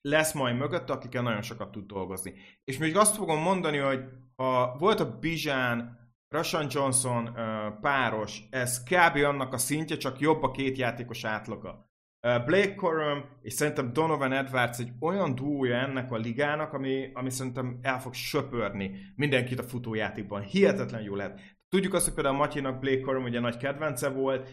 lesz 0.00 0.32
majd 0.32 0.56
mögött, 0.56 0.90
akikkel 0.90 1.22
nagyon 1.22 1.42
sokat 1.42 1.70
tud 1.70 1.86
dolgozni. 1.86 2.34
És 2.64 2.78
még 2.78 2.96
azt 2.96 3.16
fogom 3.16 3.40
mondani, 3.40 3.76
hogy 3.76 4.04
ha 4.36 4.76
volt 4.78 5.00
a 5.00 5.18
Bizsán, 5.18 5.96
Rashan 6.28 6.66
Johnson 6.70 7.26
uh, 7.26 7.80
páros, 7.80 8.42
ez 8.50 8.82
kb. 8.82 9.16
annak 9.16 9.52
a 9.52 9.58
szintje, 9.58 9.96
csak 9.96 10.20
jobb 10.20 10.42
a 10.42 10.50
két 10.50 10.78
játékos 10.78 11.24
átlaga. 11.24 11.88
Blake 12.20 12.74
Corum 12.74 13.24
és 13.42 13.52
szerintem 13.52 13.92
Donovan 13.92 14.32
Edwards 14.32 14.78
egy 14.78 14.92
olyan 15.00 15.34
duója 15.34 15.76
ennek 15.76 16.12
a 16.12 16.16
ligának, 16.16 16.72
ami, 16.72 17.10
ami 17.14 17.30
szerintem 17.30 17.78
el 17.82 18.00
fog 18.00 18.14
söpörni 18.14 19.12
mindenkit 19.16 19.58
a 19.58 19.62
futójátékban. 19.62 20.42
Hihetetlen 20.42 21.02
jó 21.02 21.14
lehet. 21.14 21.40
Tudjuk 21.68 21.94
azt, 21.94 22.04
hogy 22.04 22.14
például 22.14 22.36
Matyinak 22.36 22.78
Blake 22.78 23.00
Corum 23.00 23.24
ugye 23.24 23.40
nagy 23.40 23.56
kedvence 23.56 24.08
volt, 24.08 24.48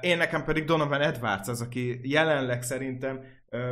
én 0.00 0.16
nekem 0.16 0.44
pedig 0.44 0.64
Donovan 0.64 1.00
Edwards 1.00 1.48
az, 1.48 1.60
aki 1.60 2.00
jelenleg 2.02 2.62
szerintem 2.62 3.24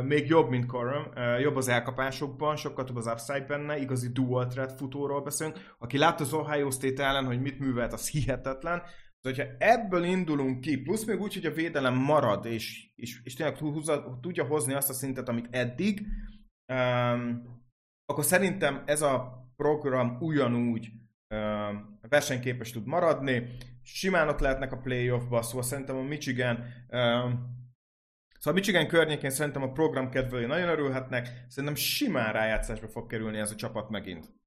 még 0.03 0.27
jobb, 0.27 0.49
mint 0.49 0.65
Corum, 0.65 1.03
jobb 1.39 1.55
az 1.55 1.67
elkapásokban, 1.67 2.55
sokkal 2.55 2.85
több 2.85 2.95
az 2.95 3.07
upside 3.07 3.45
benne, 3.45 3.79
igazi 3.79 4.11
dual 4.11 4.47
threat 4.47 4.71
futóról 4.71 5.21
beszélünk. 5.21 5.75
Aki 5.77 5.97
látta 5.97 6.23
az 6.23 6.33
Ohio 6.33 6.71
State 6.71 7.03
ellen, 7.03 7.25
hogy 7.25 7.41
mit 7.41 7.59
művelt, 7.59 7.93
az 7.93 8.09
hihetetlen. 8.09 8.81
De 9.21 9.29
hogyha 9.29 9.45
ebből 9.57 10.03
indulunk 10.03 10.61
ki, 10.61 10.81
plusz 10.81 11.05
még 11.05 11.21
úgy, 11.21 11.33
hogy 11.33 11.45
a 11.45 11.51
védelem 11.51 11.95
marad, 11.95 12.45
és, 12.45 12.91
és, 12.95 13.21
és 13.23 13.33
tényleg 13.33 13.57
tudja 14.21 14.43
hozni 14.43 14.73
azt 14.73 14.89
a 14.89 14.93
szintet, 14.93 15.29
amit 15.29 15.47
eddig, 15.51 16.07
um, 16.73 17.43
akkor 18.05 18.23
szerintem 18.23 18.83
ez 18.85 19.01
a 19.01 19.45
program 19.55 20.17
ugyanúgy 20.19 20.89
versenyképes 22.09 22.71
tud 22.71 22.85
maradni. 22.85 23.47
Simán 23.83 24.27
ott 24.27 24.39
lehetnek 24.39 24.71
a 24.71 24.77
playoffba, 24.77 25.41
szóval 25.41 25.63
szerintem 25.63 25.95
a 25.95 26.01
Michigan 26.01 26.63
Szóval 28.41 28.59
Michigan 28.59 28.87
környékén 28.87 29.29
szerintem 29.29 29.63
a 29.63 29.71
program 29.71 30.09
kedvelői 30.09 30.45
nagyon 30.45 30.69
örülhetnek, 30.69 31.45
szerintem 31.47 31.75
simán 31.75 32.33
rájátszásba 32.33 32.87
fog 32.87 33.07
kerülni 33.07 33.37
ez 33.37 33.51
a 33.51 33.55
csapat 33.55 33.89
megint. 33.89 34.40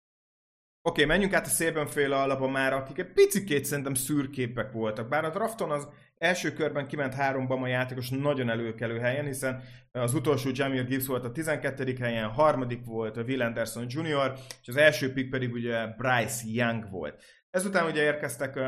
Oké, 0.86 1.02
okay, 1.02 1.14
menjünk 1.14 1.34
át 1.34 1.46
a 1.46 1.48
szélben 1.48 1.86
féle 1.86 2.16
Alabamára, 2.16 2.76
akik 2.76 2.98
egy 2.98 3.12
picikét 3.12 3.64
szerintem 3.64 3.94
szürképek 3.94 4.72
voltak. 4.72 5.08
Bár 5.08 5.24
a 5.24 5.30
drafton 5.30 5.70
az 5.70 5.88
első 6.18 6.52
körben 6.52 6.86
kiment 6.86 7.14
három 7.14 7.46
Bama 7.46 7.66
játékos 7.66 8.08
nagyon 8.08 8.50
előkelő 8.50 8.98
helyen, 8.98 9.24
hiszen 9.24 9.62
az 9.92 10.14
utolsó 10.14 10.50
Jamil 10.52 10.84
Gibbs 10.84 11.06
volt 11.06 11.24
a 11.24 11.32
12. 11.32 11.96
helyen, 12.00 12.28
harmadik 12.28 12.84
volt 12.84 13.16
a 13.16 13.22
Will 13.22 13.42
Anderson 13.42 13.86
Jr., 13.88 14.32
és 14.62 14.68
az 14.68 14.76
első 14.76 15.12
pick 15.12 15.30
pedig 15.30 15.52
ugye 15.52 15.86
Bryce 15.86 16.42
Young 16.46 16.90
volt. 16.90 17.22
Ezután 17.50 17.86
ugye 17.86 18.02
érkeztek 18.02 18.58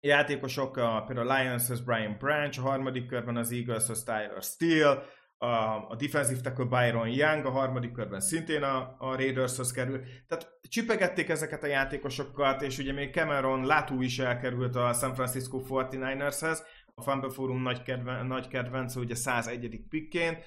játékosok, 0.00 0.76
a, 0.76 1.04
például 1.06 1.30
a 1.30 1.38
Lions-hoz 1.38 1.80
Brian 1.80 2.16
Branch, 2.18 2.58
a 2.58 2.68
harmadik 2.68 3.06
körben 3.06 3.36
az 3.36 3.52
Eagles-hoz 3.52 4.02
Tyler 4.02 4.42
Steele, 4.42 5.02
a, 5.38 5.86
a 5.88 5.94
defensive 5.98 6.40
tackle 6.40 6.64
Byron 6.64 7.08
Young, 7.08 7.44
a 7.44 7.50
harmadik 7.50 7.92
körben 7.92 8.20
szintén 8.20 8.62
a, 8.62 8.96
a 8.98 9.16
Raidershoz 9.16 9.72
kerül. 9.72 10.00
Tehát 10.26 10.58
csipegették 10.68 11.28
ezeket 11.28 11.62
a 11.62 11.66
játékosokat, 11.66 12.62
és 12.62 12.78
ugye 12.78 12.92
még 12.92 13.12
Cameron 13.12 13.66
Latu 13.66 14.02
is 14.02 14.18
elkerült 14.18 14.76
a 14.76 14.92
San 14.92 15.14
Francisco 15.14 15.62
49ershez, 15.68 16.58
a 16.94 17.02
Fumble 17.02 17.30
Forum 17.30 17.62
nagy, 17.62 17.82
kedven, 17.82 18.26
nagy 18.26 18.48
kedvence, 18.48 19.00
ugye 19.00 19.14
101. 19.14 19.84
pikként. 19.88 20.44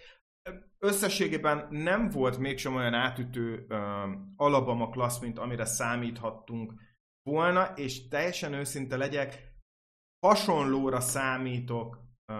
Összességében 0.79 1.67
nem 1.69 2.09
volt 2.09 2.37
mégsem 2.37 2.75
olyan 2.75 2.93
átütő 2.93 3.65
uh, 3.69 3.77
Alabama 4.35 4.89
klassz, 4.89 5.19
mint 5.19 5.39
amire 5.39 5.65
számíthattunk 5.65 6.73
volna, 7.23 7.63
és 7.75 8.07
teljesen 8.07 8.53
őszinte 8.53 8.97
legyek, 8.97 9.55
hasonlóra 10.25 10.99
számítok 10.99 11.95
uh, 12.33 12.37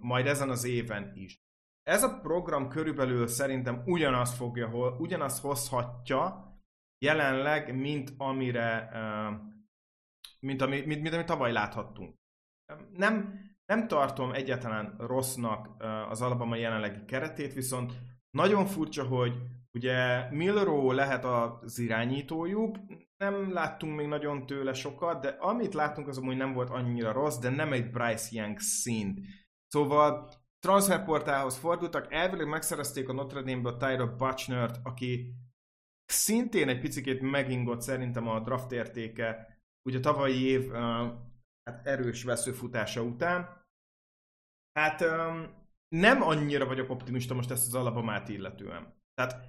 majd 0.00 0.26
ezen 0.26 0.50
az 0.50 0.64
éven 0.64 1.12
is. 1.14 1.45
Ez 1.88 2.02
a 2.02 2.18
program 2.20 2.68
körülbelül 2.68 3.26
szerintem 3.26 3.82
ugyanazt 3.84 4.36
fogja, 4.36 4.96
ugyanazt 4.98 5.42
hozhatja 5.42 6.54
jelenleg, 6.98 7.76
mint 7.76 8.14
amire 8.16 8.90
mint, 10.40 10.62
ami, 10.62 10.80
mint, 10.80 11.02
mint 11.02 11.14
amit 11.14 11.26
tavaly 11.26 11.52
láthattunk. 11.52 12.14
Nem, 12.92 13.40
nem 13.64 13.88
tartom 13.88 14.32
egyáltalán 14.32 14.94
rossznak 14.98 15.82
az 16.08 16.22
Alabama 16.22 16.56
jelenlegi 16.56 17.04
keretét, 17.04 17.52
viszont 17.52 17.92
nagyon 18.30 18.66
furcsa, 18.66 19.04
hogy 19.04 19.32
ugye 19.72 20.30
Milrow 20.30 20.90
lehet 20.90 21.24
az 21.24 21.78
irányítójuk, 21.78 22.76
nem 23.16 23.52
láttunk 23.52 23.96
még 23.96 24.06
nagyon 24.06 24.46
tőle 24.46 24.72
sokat, 24.72 25.20
de 25.20 25.28
amit 25.28 25.74
láttunk 25.74 26.08
az 26.08 26.18
amúgy 26.18 26.36
nem 26.36 26.52
volt 26.52 26.70
annyira 26.70 27.12
rossz, 27.12 27.38
de 27.38 27.50
nem 27.50 27.72
egy 27.72 27.90
Bryce 27.90 28.28
Young 28.30 28.58
szint. 28.58 29.20
Szóval 29.66 30.30
transferportához 30.66 31.56
fordultak, 31.56 32.12
elvileg 32.12 32.48
megszerezték 32.48 33.08
a 33.08 33.12
Notre 33.12 33.42
Dame-be 33.42 33.68
a 33.68 33.76
Tyra 33.76 34.16
Butchnert, 34.16 34.78
aki 34.82 35.34
szintén 36.04 36.68
egy 36.68 36.80
picit 36.80 37.20
megingott 37.20 37.80
szerintem 37.80 38.28
a 38.28 38.40
draft 38.40 38.72
értéke, 38.72 39.58
ugye 39.88 40.00
tavalyi 40.00 40.42
év 40.42 40.72
hát 41.62 41.86
erős 41.86 42.24
veszőfutása 42.24 43.02
után. 43.02 43.64
Hát 44.72 45.04
nem 45.88 46.22
annyira 46.22 46.66
vagyok 46.66 46.90
optimista 46.90 47.34
most 47.34 47.50
ezt 47.50 47.66
az 47.66 47.74
alapomát 47.74 48.28
illetően. 48.28 48.94
Tehát 49.14 49.44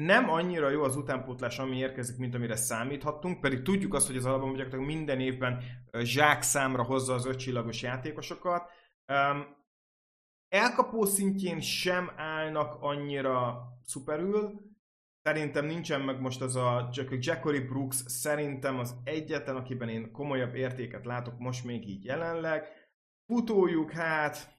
nem 0.00 0.30
annyira 0.30 0.70
jó 0.70 0.82
az 0.82 0.96
utánpótlás, 0.96 1.58
ami 1.58 1.76
érkezik, 1.76 2.18
mint 2.18 2.34
amire 2.34 2.56
számíthattunk, 2.56 3.40
pedig 3.40 3.62
tudjuk 3.62 3.94
azt, 3.94 4.06
hogy 4.06 4.16
az 4.16 4.24
alapban 4.24 4.48
gyakorlatilag 4.48 4.86
minden 4.86 5.20
évben 5.20 5.62
zsák 5.92 6.42
számra 6.42 6.82
hozza 6.82 7.14
az 7.14 7.26
ötcsillagos 7.26 7.82
játékosokat. 7.82 8.70
Um, 9.12 9.58
elkapó 10.50 11.04
szintjén 11.04 11.60
sem 11.60 12.10
állnak 12.16 12.76
annyira 12.80 13.62
szuperül, 13.84 14.68
Szerintem 15.22 15.66
nincsen 15.66 16.00
meg 16.00 16.20
most 16.20 16.40
az 16.40 16.56
a 16.56 16.90
Jackory 17.20 17.60
Brooks, 17.60 17.96
szerintem 18.06 18.78
az 18.78 18.94
egyetlen, 19.04 19.56
akiben 19.56 19.88
én 19.88 20.12
komolyabb 20.12 20.54
értéket 20.54 21.04
látok 21.04 21.38
most 21.38 21.64
még 21.64 21.88
így 21.88 22.04
jelenleg. 22.04 22.66
Futójuk 23.26 23.90
hát 23.90 24.58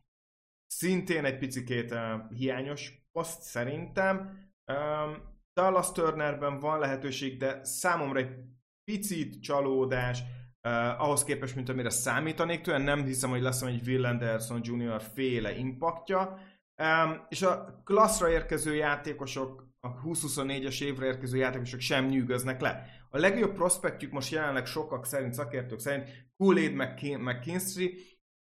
szintén 0.67 1.25
egy 1.25 1.38
picikét 1.38 1.91
uh, 1.91 2.00
hiányos 2.29 3.07
poszt 3.12 3.41
szerintem. 3.41 4.39
Um, 4.65 5.29
Dallas 5.53 5.91
Turnerben 5.91 6.60
van 6.60 6.79
lehetőség, 6.79 7.38
de 7.38 7.63
számomra 7.63 8.19
egy 8.19 8.36
picit 8.83 9.41
csalódás, 9.41 10.24
uh, 10.63 11.01
ahhoz 11.01 11.24
képest, 11.24 11.56
mint 11.56 11.70
amire 11.70 11.89
számítanék 11.89 12.62
tőle, 12.62 12.77
nem 12.77 13.06
hiszem, 13.06 13.30
hogy 13.30 13.41
lesz 13.41 13.62
egy 13.62 13.88
Will 13.88 14.06
Anderson 14.06 14.62
Jr. 14.63 15.01
féle 15.13 15.56
impaktja, 15.58 16.39
um, 16.84 17.25
és 17.30 17.41
a 17.41 17.82
klasszra 17.84 18.30
érkező 18.30 18.75
játékosok, 18.75 19.70
a 19.80 20.01
20-24-es 20.01 20.82
évre 20.82 21.06
érkező 21.06 21.38
játékosok 21.38 21.80
sem 21.80 22.06
nyűgöznek 22.06 22.62
le. 22.62 22.86
A 23.10 23.18
legjobb 23.18 23.53
prospektjük 23.53 24.12
most 24.12 24.32
jelenleg 24.32 24.65
sokak 24.65 25.06
szerint, 25.06 25.34
szakértők 25.34 25.80
szerint 25.80 26.10
Kool-Aid 26.38 26.74
McKinstry 27.20 27.98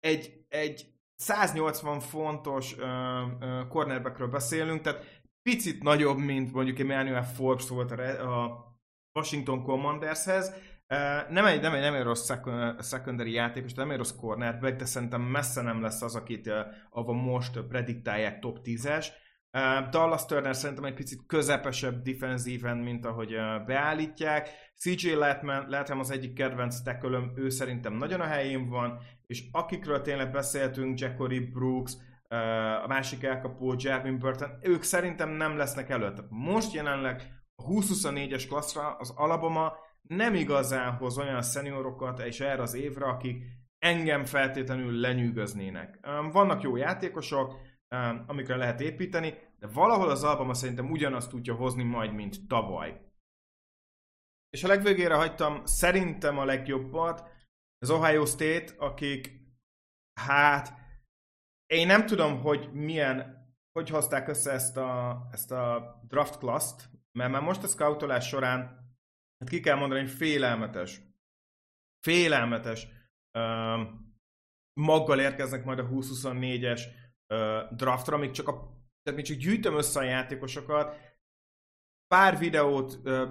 egy, 0.00 0.44
egy 0.48 0.86
180 1.16 2.00
fontos 2.00 2.76
uh, 2.76 2.82
uh, 3.40 3.68
cornerbackről 3.68 4.28
beszélünk, 4.28 4.80
tehát 4.80 5.22
picit 5.42 5.82
nagyobb, 5.82 6.18
mint 6.18 6.52
mondjuk 6.52 6.78
Emmanuel 6.78 7.24
Forbes 7.24 7.68
volt 7.68 7.90
a, 7.90 8.70
Washington 9.14 9.62
Commandershez. 9.62 10.52
Nem 11.28 11.44
egy, 11.44 11.60
nem 11.60 11.74
egy, 11.74 11.80
nem 11.80 11.94
egy 11.94 12.02
rossz 12.02 12.30
secondary 12.80 13.32
játékos, 13.32 13.74
nem 13.74 13.90
egy 13.90 13.96
rossz 13.96 14.16
cornerback, 14.16 14.76
de 14.76 14.84
szerintem 14.84 15.22
messze 15.22 15.62
nem 15.62 15.82
lesz 15.82 16.02
az, 16.02 16.14
akit 16.14 16.50
ahol 16.90 17.14
most 17.14 17.60
prediktálják 17.60 18.38
top 18.38 18.58
10-es. 18.64 19.06
Dallas 19.90 20.26
Turner 20.26 20.56
szerintem 20.56 20.84
egy 20.84 20.94
picit 20.94 21.26
közepesebb 21.26 22.02
defensíven, 22.02 22.76
mint 22.76 23.06
ahogy 23.06 23.36
beállítják. 23.66 24.48
CJ 24.76 25.14
Letman, 25.14 25.74
az 25.98 26.10
egyik 26.10 26.34
kedvenc 26.34 26.80
tekölöm, 26.80 27.32
ő 27.36 27.48
szerintem 27.48 27.94
nagyon 27.94 28.20
a 28.20 28.26
helyén 28.26 28.68
van, 28.68 28.98
és 29.26 29.44
akikről 29.52 30.00
tényleg 30.00 30.30
beszéltünk, 30.30 31.00
Jackory 31.00 31.40
Brooks, 31.40 31.92
a 32.82 32.86
másik 32.86 33.22
elkapó 33.22 33.74
Jeremy 33.78 34.16
Burton, 34.16 34.58
ők 34.62 34.82
szerintem 34.82 35.30
nem 35.30 35.56
lesznek 35.56 35.90
előtt. 35.90 36.24
Most 36.28 36.72
jelenleg 36.72 37.41
a 37.62 37.68
20-24-es 37.68 38.44
klasszra 38.48 38.96
az 38.96 39.12
Alabama 39.16 39.72
nem 40.02 40.34
igazán 40.34 40.96
hoz 40.96 41.18
olyan 41.18 41.42
szeniorokat 41.42 42.20
és 42.20 42.40
erre 42.40 42.62
az 42.62 42.74
évre, 42.74 43.04
akik 43.04 43.44
engem 43.78 44.24
feltétlenül 44.24 45.00
lenyűgöznének. 45.00 45.98
Vannak 46.32 46.62
jó 46.62 46.76
játékosok, 46.76 47.60
amikre 48.26 48.56
lehet 48.56 48.80
építeni, 48.80 49.34
de 49.58 49.66
valahol 49.66 50.10
az 50.10 50.24
Alabama 50.24 50.54
szerintem 50.54 50.90
ugyanazt 50.90 51.30
tudja 51.30 51.54
hozni 51.54 51.82
majd, 51.82 52.12
mint 52.12 52.46
tavaly. 52.48 53.00
És 54.50 54.64
a 54.64 54.68
legvégére 54.68 55.14
hagytam 55.14 55.64
szerintem 55.64 56.38
a 56.38 56.44
legjobbat, 56.44 57.30
az 57.78 57.90
Ohio 57.90 58.24
State, 58.24 58.72
akik 58.78 59.40
hát 60.20 60.74
én 61.66 61.86
nem 61.86 62.06
tudom, 62.06 62.40
hogy 62.40 62.72
milyen, 62.72 63.46
hogy 63.72 63.88
hozták 63.88 64.28
össze 64.28 64.52
ezt 64.52 64.76
a, 64.76 65.22
ezt 65.30 65.50
a 65.52 65.94
draft 66.08 66.38
class-t, 66.38 66.91
mert 67.18 67.30
már 67.30 67.42
most 67.42 67.62
a 67.62 67.66
scoutolás 67.66 68.28
során, 68.28 68.60
hát 69.38 69.48
ki 69.48 69.60
kell 69.60 69.76
mondani, 69.76 70.00
hogy 70.00 70.10
félelmetes. 70.10 71.00
Félelmetes. 72.06 72.86
Uh, 73.38 73.80
maggal 74.80 75.20
érkeznek 75.20 75.64
majd 75.64 75.78
a 75.78 75.88
2024-es 75.88 76.80
uh, 77.34 77.76
draftra, 77.76 78.16
még 78.16 78.30
csak 78.30 78.48
a, 78.48 78.52
tehát 79.02 79.18
még 79.18 79.24
csak 79.24 79.36
gyűjtöm 79.36 79.76
össze 79.76 80.00
a 80.00 80.02
játékosokat, 80.02 80.96
pár 82.06 82.38
videót 82.38 83.00
uh, 83.04 83.28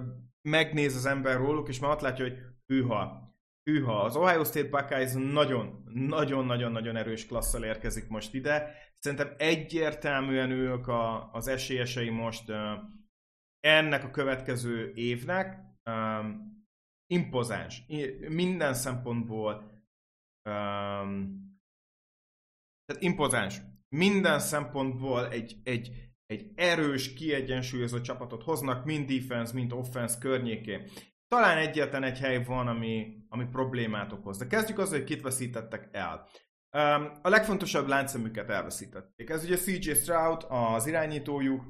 megnéz 0.48 0.96
az 0.96 1.06
ember 1.06 1.36
róluk, 1.36 1.68
és 1.68 1.78
már 1.78 1.90
ott 1.90 2.00
látja, 2.00 2.24
hogy 2.24 2.38
hűha, 2.66 3.30
hűha, 3.70 4.02
az 4.02 4.16
Ohio 4.16 4.44
State 4.44 4.68
Buckeyes 4.68 5.12
nagyon, 5.12 5.82
nagyon-nagyon-nagyon 5.94 6.96
erős 6.96 7.26
klasszal 7.26 7.64
érkezik 7.64 8.08
most 8.08 8.34
ide. 8.34 8.74
Szerintem 8.98 9.34
egyértelműen 9.38 10.50
ők 10.50 10.88
a, 10.88 11.30
az 11.32 11.48
esélyesei 11.48 12.10
most 12.10 12.52
ennek 13.62 14.04
a 14.04 14.10
következő 14.10 14.92
évnek. 14.94 15.58
Um, 15.90 16.50
impozáns. 17.06 17.82
Minden 18.28 18.74
szempontból 18.74 19.52
um, 20.48 21.40
tehát 22.84 23.02
impozáns. 23.02 23.60
minden 23.88 24.38
szempontból 24.38 25.30
egy, 25.30 25.56
egy, 25.64 25.90
egy 26.26 26.50
erős, 26.54 27.12
kiegyensúlyozott 27.14 28.02
csapatot 28.02 28.42
hoznak, 28.42 28.84
mind 28.84 29.10
defense, 29.12 29.52
mind 29.54 29.72
offense 29.72 30.18
környékén. 30.18 30.88
Talán 31.28 31.58
egyetlen 31.58 32.02
egy 32.02 32.18
hely 32.18 32.44
van, 32.44 32.68
ami, 32.68 33.16
ami 33.28 33.44
problémát 33.44 34.12
okoz. 34.12 34.38
De 34.38 34.46
kezdjük 34.46 34.78
azzal, 34.78 34.98
hogy 34.98 35.06
kit 35.06 35.22
veszítettek 35.22 35.88
el. 35.92 36.28
Um, 36.76 37.18
a 37.22 37.28
legfontosabb 37.28 37.86
láncszemüket 37.86 38.50
elveszítették. 38.50 39.30
Ez 39.30 39.44
ugye 39.44 39.56
CJ 39.56 39.92
Stroud, 39.92 40.46
az 40.48 40.86
irányítójuk, 40.86 41.62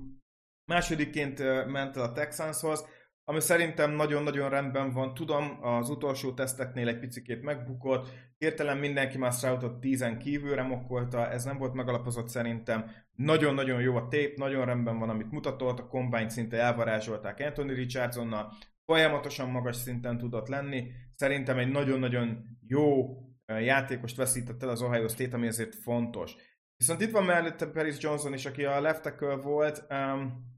másodikként 0.65 1.39
ment 1.67 1.97
el 1.97 2.03
a 2.03 2.13
Texanshoz, 2.13 2.85
ami 3.25 3.41
szerintem 3.41 3.91
nagyon-nagyon 3.91 4.51
rendben 4.51 4.93
van. 4.93 5.15
Tudom, 5.15 5.59
az 5.61 5.89
utolsó 5.89 6.33
teszteknél 6.33 6.89
egy 6.89 6.99
picikét 6.99 7.43
megbukott, 7.43 8.09
hirtelen 8.39 8.77
mindenki 8.77 9.19
már 9.19 9.33
Stroudot 9.33 9.81
10 9.81 10.07
kívülre 10.19 10.63
mokkolta, 10.63 11.31
ez 11.31 11.45
nem 11.45 11.59
volt 11.59 11.75
megalapozott 11.75 12.29
szerintem. 12.29 12.91
Nagyon-nagyon 13.13 13.81
jó 13.81 13.97
a 13.97 14.09
tép, 14.09 14.37
nagyon 14.37 14.65
rendben 14.65 14.99
van, 14.99 15.09
amit 15.09 15.31
mutatott, 15.31 15.79
a 15.79 15.87
combine 15.87 16.29
szinte 16.29 16.57
elvarázsolták 16.57 17.41
Anthony 17.41 17.75
Richardsonnal, 17.75 18.53
folyamatosan 18.85 19.51
magas 19.51 19.77
szinten 19.77 20.19
tudott 20.19 20.49
lenni. 20.49 20.91
Szerintem 21.15 21.59
egy 21.59 21.71
nagyon-nagyon 21.71 22.45
jó 22.67 23.07
játékost 23.47 24.17
veszített 24.17 24.63
el 24.63 24.69
az 24.69 24.83
Ohio 24.83 25.09
State, 25.09 25.37
ami 25.37 25.47
ezért 25.47 25.75
fontos. 25.75 26.35
Viszont 26.77 27.01
itt 27.01 27.11
van 27.11 27.25
mellette 27.25 27.67
Paris 27.67 27.97
Johnson 27.99 28.35
is, 28.35 28.47
aki 28.47 28.65
a 28.65 28.81
left 28.81 29.03
tackle 29.03 29.35
volt. 29.35 29.87
Um, 29.91 30.52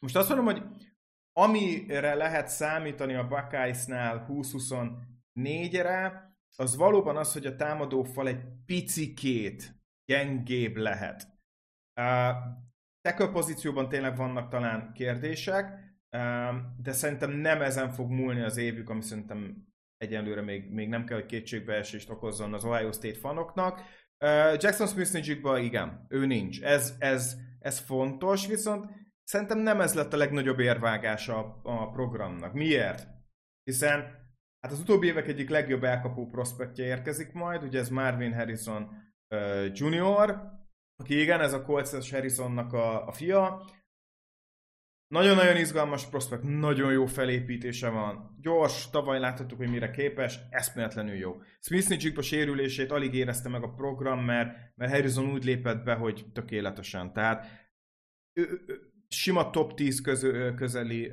most 0.00 0.16
azt 0.16 0.28
mondom, 0.28 0.46
hogy 0.46 0.62
amire 1.32 2.14
lehet 2.14 2.48
számítani 2.48 3.14
a 3.14 3.26
Buckeyes-nál 3.26 4.26
20-24-re, 4.30 6.24
az 6.56 6.76
valóban 6.76 7.16
az, 7.16 7.32
hogy 7.32 7.46
a 7.46 7.56
támadó 7.56 8.02
fal 8.02 8.28
egy 8.28 8.40
picikét 8.66 9.74
gyengébb 10.04 10.76
lehet. 10.76 11.28
Uh, 12.00 12.36
tackle 13.00 13.28
pozícióban 13.28 13.88
tényleg 13.88 14.16
vannak 14.16 14.48
talán 14.48 14.92
kérdések, 14.92 15.84
de 16.76 16.92
szerintem 16.92 17.30
nem 17.30 17.62
ezen 17.62 17.90
fog 17.90 18.10
múlni 18.10 18.40
az 18.40 18.56
évük, 18.56 18.90
ami 18.90 19.02
szerintem 19.02 19.66
egyenlőre 19.96 20.40
még, 20.40 20.70
még 20.70 20.88
nem 20.88 21.04
kell, 21.04 21.16
hogy 21.16 21.26
kétségbeesést 21.26 22.10
okozzon 22.10 22.54
az 22.54 22.64
Ohio 22.64 22.92
State 22.92 23.18
fanoknak. 23.18 23.78
Uh, 24.24 24.56
Jackson 24.58 24.86
Smith 24.86 25.62
igen, 25.62 26.06
ő 26.08 26.26
nincs. 26.26 26.62
Ez, 26.62 26.94
ez, 26.98 27.36
ez 27.58 27.78
fontos, 27.78 28.46
viszont 28.46 28.90
szerintem 29.28 29.58
nem 29.58 29.80
ez 29.80 29.94
lett 29.94 30.12
a 30.12 30.16
legnagyobb 30.16 30.58
érvágása 30.58 31.60
a 31.62 31.90
programnak. 31.90 32.52
Miért? 32.52 33.06
Hiszen 33.62 34.00
hát 34.60 34.72
az 34.72 34.80
utóbbi 34.80 35.06
évek 35.06 35.28
egyik 35.28 35.48
legjobb 35.48 35.84
elkapó 35.84 36.26
prospektje 36.26 36.84
érkezik 36.84 37.32
majd, 37.32 37.62
ugye 37.62 37.78
ez 37.78 37.88
Marvin 37.88 38.34
Harrison 38.34 38.82
uh, 39.28 39.66
Junior, 39.72 40.54
aki 40.96 41.20
igen, 41.20 41.40
ez 41.40 41.52
a 41.52 41.62
Colts 41.62 42.10
Harrisonnak 42.10 42.72
a, 42.72 43.06
a 43.06 43.12
fia, 43.12 43.64
nagyon-nagyon 45.08 45.56
izgalmas 45.56 46.06
prospekt, 46.06 46.42
nagyon 46.42 46.92
jó 46.92 47.06
felépítése 47.06 47.88
van. 47.88 48.36
Gyors, 48.40 48.90
tavaly 48.90 49.18
láthattuk, 49.18 49.58
hogy 49.58 49.70
mire 49.70 49.90
képes, 49.90 50.38
eszméletlenül 50.50 51.14
jó. 51.14 51.36
Smith 51.60 51.88
Nichikba 51.88 52.22
sérülését 52.22 52.90
alig 52.90 53.14
érezte 53.14 53.48
meg 53.48 53.62
a 53.62 53.72
program, 53.72 54.24
mert, 54.24 54.56
mert 54.74 54.92
Harrison 54.92 55.30
úgy 55.30 55.44
lépett 55.44 55.84
be, 55.84 55.94
hogy 55.94 56.26
tökéletesen. 56.32 57.12
Tehát 57.12 57.46
ő, 58.32 58.60
sima 59.08 59.50
top 59.50 59.74
10 59.74 60.00
közö, 60.00 60.54
közeli 60.54 61.10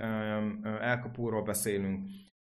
elkapóról 0.63 1.43
beszélünk. 1.43 2.07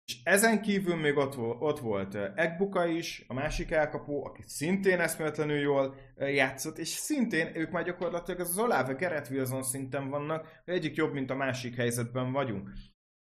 És 0.04 0.18
ezen 0.25 0.62
kívül 0.62 0.97
még 0.97 1.16
ott, 1.16 1.38
ott 1.38 1.79
volt 1.79 2.14
Egbuka 2.35 2.87
is, 2.87 3.24
a 3.27 3.35
másik 3.35 3.70
elkapó, 3.70 4.24
aki 4.27 4.42
szintén 4.46 5.01
eszméletlenül 5.01 5.59
jól 5.59 5.94
játszott, 6.16 6.79
és 6.79 6.88
szintén 6.88 7.57
ők 7.57 7.70
már 7.70 7.85
gyakorlatilag 7.85 8.40
az 8.40 8.59
Olave 8.59 8.92
Gerett 8.92 9.31
Wilson 9.31 9.62
szinten 9.62 10.09
vannak, 10.09 10.62
egyik 10.64 10.94
jobb, 10.94 11.12
mint 11.12 11.31
a 11.31 11.35
másik 11.35 11.74
helyzetben 11.74 12.33
vagyunk. 12.33 12.70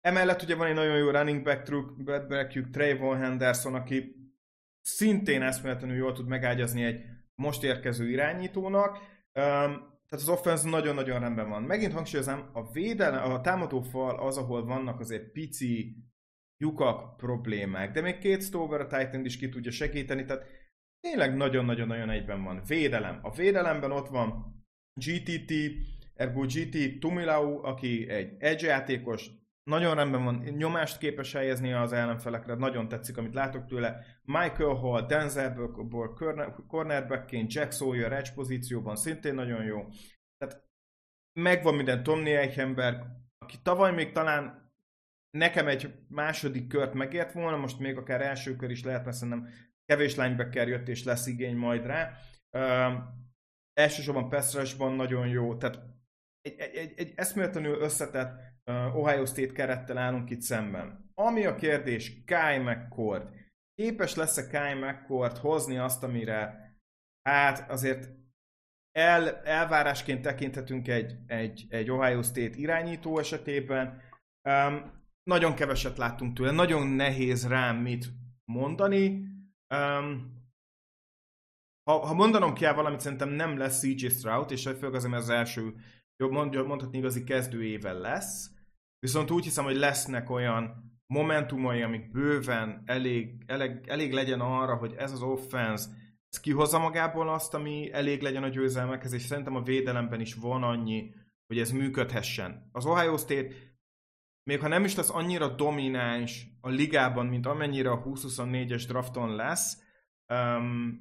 Emellett 0.01 0.41
ugye 0.41 0.55
van 0.55 0.67
egy 0.67 0.73
nagyon 0.73 0.97
jó 0.97 1.09
running 1.09 1.43
back 1.43 2.27
backjük, 2.27 2.69
Trayvon 2.69 3.17
Henderson, 3.17 3.75
aki 3.75 4.15
szintén 4.81 5.41
eszméletlenül 5.41 5.95
jól 5.95 6.13
tud 6.13 6.27
megágyazni 6.27 6.83
egy 6.83 7.01
most 7.35 7.63
érkező 7.63 8.09
irányítónak. 8.09 8.99
Tehát 10.13 10.27
az 10.27 10.33
offense 10.33 10.69
nagyon-nagyon 10.69 11.19
rendben 11.19 11.49
van. 11.49 11.63
Megint 11.63 11.93
hangsúlyozom, 11.93 12.49
a 12.53 12.71
védelem, 12.71 13.31
a 13.31 13.41
támadó 13.41 13.81
fal 13.81 14.19
az, 14.19 14.37
ahol 14.37 14.65
vannak 14.65 14.99
azért 14.99 15.31
pici 15.31 15.95
lyukak, 16.57 17.17
problémák, 17.17 17.91
de 17.91 18.01
még 18.01 18.17
két 18.17 18.43
Stover 18.43 18.81
a 18.81 18.87
Titan 18.87 19.25
is 19.25 19.37
ki 19.37 19.49
tudja 19.49 19.71
segíteni, 19.71 20.25
tehát 20.25 20.45
tényleg 20.99 21.35
nagyon-nagyon-nagyon 21.35 22.09
egyben 22.09 22.43
van. 22.43 22.61
Védelem. 22.67 23.19
A 23.21 23.31
védelemben 23.31 23.91
ott 23.91 24.07
van 24.07 24.55
GTT, 24.93 25.53
ergo 26.13 26.41
GT 26.41 26.99
Tumilau, 26.99 27.65
aki 27.65 28.09
egy 28.09 28.35
edge 28.39 28.67
játékos, 28.67 29.29
nagyon 29.63 29.95
rendben 29.95 30.23
van, 30.23 30.35
nyomást 30.35 30.97
képes 30.97 31.33
helyezni 31.33 31.73
az 31.73 31.93
ellenfelekre, 31.93 32.55
nagyon 32.55 32.87
tetszik, 32.87 33.17
amit 33.17 33.33
látok 33.33 33.65
tőle. 33.65 34.05
Michael 34.21 34.73
Hall, 34.73 35.05
Denzel 35.05 35.71
Burke, 35.89 36.53
cornerbackként, 36.67 37.53
Jack 37.53 37.71
Sawyer 37.71 38.11
edge 38.11 38.31
pozícióban 38.35 38.95
szintén 38.95 39.33
nagyon 39.33 39.63
jó. 39.63 39.87
Tehát 40.37 40.67
megvan 41.39 41.75
minden 41.75 42.03
Tomny 42.03 42.27
Eichenberg, 42.27 43.05
aki 43.37 43.57
tavaly 43.61 43.93
még 43.93 44.11
talán 44.11 44.71
nekem 45.37 45.67
egy 45.67 45.93
második 46.07 46.67
kört 46.67 46.93
megért 46.93 47.31
volna, 47.31 47.57
most 47.57 47.79
még 47.79 47.97
akár 47.97 48.21
első 48.21 48.55
kör 48.55 48.71
is 48.71 48.83
lehet, 48.83 49.05
mert 49.05 49.17
szerintem 49.17 49.49
kevés 49.85 50.15
linebacker 50.15 50.67
jött 50.67 50.87
és 50.87 51.03
lesz 51.03 51.27
igény 51.27 51.55
majd 51.55 51.85
rá. 51.85 52.13
Uh, 52.57 52.93
elsősorban 53.73 54.29
Pestrasban 54.29 54.93
nagyon 54.93 55.27
jó, 55.27 55.57
tehát 55.57 55.79
egy, 56.41 56.59
egy, 56.59 56.75
egy, 56.75 56.93
egy 56.95 57.13
eszméletlenül 57.15 57.79
összetett 57.79 58.52
Ohio 58.71 59.25
State 59.25 59.53
kerettel 59.53 59.97
állunk 59.97 60.29
itt 60.29 60.41
szemben. 60.41 61.11
Ami 61.13 61.45
a 61.45 61.55
kérdés, 61.55 62.23
Kai 62.25 62.57
McCord. 62.57 63.29
Képes 63.75 64.15
lesz-e 64.15 64.47
Kai 64.47 64.73
McCord 64.73 65.37
hozni 65.37 65.77
azt, 65.77 66.03
amire 66.03 66.71
hát 67.29 67.69
azért 67.69 68.09
el, 68.91 69.41
elvárásként 69.41 70.21
tekinthetünk 70.21 70.87
egy, 70.87 71.15
egy, 71.27 71.65
egy 71.69 71.89
Ohio 71.89 72.21
State 72.21 72.57
irányító 72.57 73.19
esetében. 73.19 74.01
Um, 74.49 75.01
nagyon 75.23 75.55
keveset 75.55 75.97
láttunk 75.97 76.35
tőle, 76.35 76.51
nagyon 76.51 76.87
nehéz 76.87 77.47
rám 77.47 77.77
mit 77.77 78.05
mondani. 78.51 79.07
Um, 79.75 80.41
ha, 81.83 82.05
ha 82.05 82.13
mondanom 82.13 82.53
kell 82.53 82.73
valamit, 82.73 82.99
szerintem 82.99 83.29
nem 83.29 83.57
lesz 83.57 83.79
CJ 83.79 84.07
Stroud, 84.07 84.51
és 84.51 84.63
főleg 84.63 84.93
azért, 84.93 85.11
mert 85.11 85.23
az 85.23 85.29
első, 85.29 85.75
jobb 86.17 86.31
mond, 86.31 86.65
mondhatni 86.65 86.97
igazi 86.97 87.23
kezdőével 87.23 87.99
lesz. 87.99 88.52
Viszont 89.03 89.31
úgy 89.31 89.43
hiszem, 89.43 89.63
hogy 89.63 89.75
lesznek 89.75 90.29
olyan 90.29 90.91
momentumai, 91.07 91.81
amik 91.81 92.11
bőven 92.11 92.83
elég, 92.85 93.43
elég, 93.45 93.87
elég 93.87 94.13
legyen 94.13 94.39
arra, 94.39 94.75
hogy 94.75 94.93
ez 94.97 95.11
az 95.11 95.21
offense 95.21 95.85
ez 96.29 96.39
kihozza 96.39 96.79
magából 96.79 97.29
azt, 97.29 97.53
ami 97.53 97.89
elég 97.91 98.21
legyen 98.21 98.43
a 98.43 98.47
győzelmekhez, 98.47 99.13
és 99.13 99.21
szerintem 99.21 99.55
a 99.55 99.61
védelemben 99.61 100.21
is 100.21 100.33
van 100.33 100.63
annyi, 100.63 101.13
hogy 101.47 101.59
ez 101.59 101.71
működhessen. 101.71 102.69
Az 102.71 102.85
Ohio 102.85 103.17
State 103.17 103.53
még 104.43 104.59
ha 104.59 104.67
nem 104.67 104.83
is 104.83 104.95
lesz 104.95 105.09
annyira 105.09 105.47
domináns 105.47 106.47
a 106.61 106.69
ligában, 106.69 107.25
mint 107.25 107.45
amennyire 107.45 107.91
a 107.91 108.03
2024-es 108.03 108.83
drafton 108.87 109.35
lesz, 109.35 109.77
um, 110.33 110.99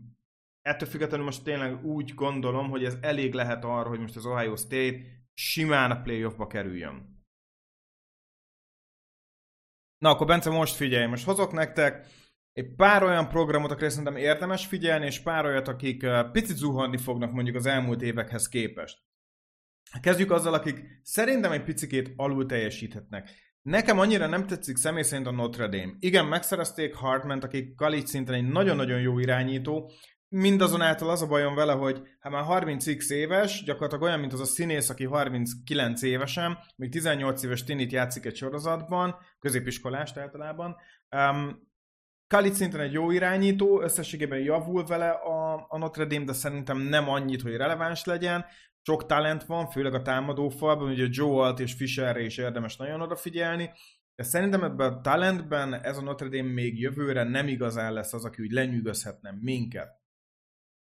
ettől 0.62 0.88
függetlenül 0.88 1.24
most 1.24 1.44
tényleg 1.44 1.84
úgy 1.84 2.14
gondolom, 2.14 2.70
hogy 2.70 2.84
ez 2.84 2.96
elég 3.00 3.32
lehet 3.32 3.64
arra, 3.64 3.88
hogy 3.88 4.00
most 4.00 4.16
az 4.16 4.26
Ohio 4.26 4.56
State 4.56 5.00
simán 5.34 5.90
a 5.90 6.00
playoffba 6.00 6.46
kerüljön. 6.46 7.11
Na 10.02 10.10
akkor 10.10 10.26
Bence, 10.26 10.50
most 10.50 10.74
figyelj, 10.74 11.06
most 11.06 11.24
hozok 11.24 11.52
nektek 11.52 12.06
egy 12.52 12.74
pár 12.74 13.02
olyan 13.02 13.28
programot, 13.28 13.70
akire 13.70 13.88
szerintem 13.88 14.16
érdemes 14.16 14.66
figyelni, 14.66 15.06
és 15.06 15.20
pár 15.20 15.44
olyat, 15.44 15.68
akik 15.68 16.06
picit 16.32 16.56
zuhanni 16.56 16.98
fognak 16.98 17.32
mondjuk 17.32 17.56
az 17.56 17.66
elmúlt 17.66 18.02
évekhez 18.02 18.48
képest. 18.48 18.98
Kezdjük 20.00 20.30
azzal, 20.30 20.54
akik 20.54 21.00
szerintem 21.02 21.52
egy 21.52 21.64
picikét 21.64 22.12
alul 22.16 22.46
teljesíthetnek. 22.46 23.30
Nekem 23.62 23.98
annyira 23.98 24.26
nem 24.26 24.46
tetszik 24.46 24.76
személy 24.76 25.02
szerint 25.02 25.26
a 25.26 25.30
Notre 25.30 25.68
Dame. 25.68 25.92
Igen, 25.98 26.26
megszerezték 26.26 26.94
Hartman, 26.94 27.38
aki 27.38 27.74
college 27.74 28.06
szinten 28.06 28.34
egy 28.34 28.48
nagyon-nagyon 28.48 29.00
jó 29.00 29.18
irányító, 29.18 29.90
mindazonáltal 30.32 31.10
az 31.10 31.22
a 31.22 31.26
bajom 31.26 31.54
vele, 31.54 31.72
hogy 31.72 32.02
hát 32.20 32.32
már 32.32 32.44
30x 32.48 33.10
éves, 33.10 33.62
gyakorlatilag 33.64 34.02
olyan, 34.02 34.20
mint 34.20 34.32
az 34.32 34.40
a 34.40 34.44
színész, 34.44 34.90
aki 34.90 35.04
39 35.04 36.02
évesen, 36.02 36.58
még 36.76 36.90
18 36.90 37.42
éves 37.42 37.64
tinit 37.64 37.92
játszik 37.92 38.24
egy 38.24 38.36
sorozatban, 38.36 39.16
középiskolást 39.38 40.16
általában. 40.16 40.76
Um, 41.16 41.70
Khalid 42.26 42.52
szinten 42.52 42.80
egy 42.80 42.92
jó 42.92 43.10
irányító, 43.10 43.80
összességében 43.80 44.38
javul 44.38 44.84
vele 44.84 45.10
a, 45.10 45.66
a 45.68 45.78
Notre 45.78 46.04
Dame, 46.04 46.24
de 46.24 46.32
szerintem 46.32 46.78
nem 46.78 47.08
annyit, 47.08 47.42
hogy 47.42 47.56
releváns 47.56 48.04
legyen 48.04 48.44
sok 48.82 49.06
talent 49.06 49.44
van, 49.44 49.70
főleg 49.70 49.94
a 49.94 50.02
támadó 50.02 50.48
falban, 50.48 50.90
ugye 50.90 51.06
Joe 51.10 51.44
Alt 51.44 51.60
és 51.60 51.72
Fisherre 51.72 52.20
is 52.20 52.38
érdemes 52.38 52.76
nagyon 52.76 53.00
odafigyelni, 53.00 53.70
de 54.14 54.22
szerintem 54.22 54.64
ebben 54.64 54.92
a 54.92 55.00
talentben 55.00 55.74
ez 55.74 55.96
a 55.96 56.02
Notre 56.02 56.28
Dame 56.28 56.52
még 56.52 56.80
jövőre 56.80 57.22
nem 57.22 57.48
igazán 57.48 57.92
lesz 57.92 58.12
az, 58.12 58.24
aki 58.24 58.42
úgy 58.42 58.50
lenyűgözhetne 58.50 59.34
minket. 59.40 60.01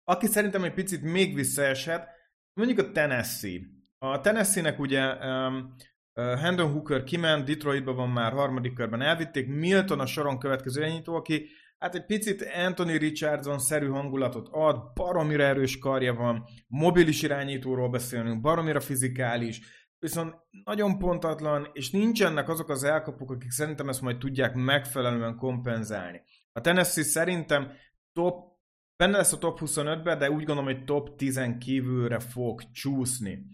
Aki 0.09 0.25
szerintem 0.27 0.63
egy 0.63 0.73
picit 0.73 1.01
még 1.01 1.35
visszaeshet, 1.35 2.15
Mondjuk 2.57 2.79
a 2.79 2.91
Tennessee. 2.91 3.59
A 3.97 4.21
Tennessee-nek 4.21 4.79
ugye 4.79 5.15
um, 5.15 5.75
Hendon 6.13 6.71
Hooker 6.71 7.03
kiment, 7.03 7.45
Detroitban 7.45 7.95
van 7.95 8.09
már 8.09 8.31
harmadik 8.31 8.73
körben 8.73 9.01
elvitték, 9.01 9.47
Milton 9.47 9.99
a 9.99 10.05
soron 10.05 10.39
következő 10.39 10.81
irányító, 10.81 11.15
aki 11.15 11.47
hát 11.77 11.95
egy 11.95 12.05
picit 12.05 12.41
Anthony 12.65 12.97
Richardson-szerű 12.97 13.87
hangulatot 13.87 14.47
ad, 14.51 14.93
baromira 14.93 15.43
erős 15.43 15.77
karja 15.79 16.13
van, 16.13 16.43
mobilis 16.67 17.21
irányítóról 17.21 17.89
beszélünk, 17.89 18.41
baromira 18.41 18.79
fizikális, 18.79 19.59
viszont 19.99 20.35
nagyon 20.63 20.97
pontatlan, 20.97 21.69
és 21.73 21.89
nincsenek 21.89 22.49
azok 22.49 22.69
az 22.69 22.83
elkapuk, 22.83 23.31
akik 23.31 23.51
szerintem 23.51 23.89
ezt 23.89 24.01
majd 24.01 24.17
tudják 24.17 24.53
megfelelően 24.53 25.35
kompenzálni. 25.35 26.21
A 26.51 26.61
Tennessee 26.61 27.03
szerintem 27.03 27.71
top, 28.13 28.46
benne 28.97 29.17
lesz 29.17 29.33
a 29.33 29.37
top 29.37 29.59
25-ben, 29.61 30.17
de 30.17 30.31
úgy 30.31 30.43
gondolom, 30.43 30.65
hogy 30.65 30.83
top 30.83 31.15
10 31.15 31.41
kívülre 31.59 32.19
fog 32.19 32.71
csúszni. 32.71 33.45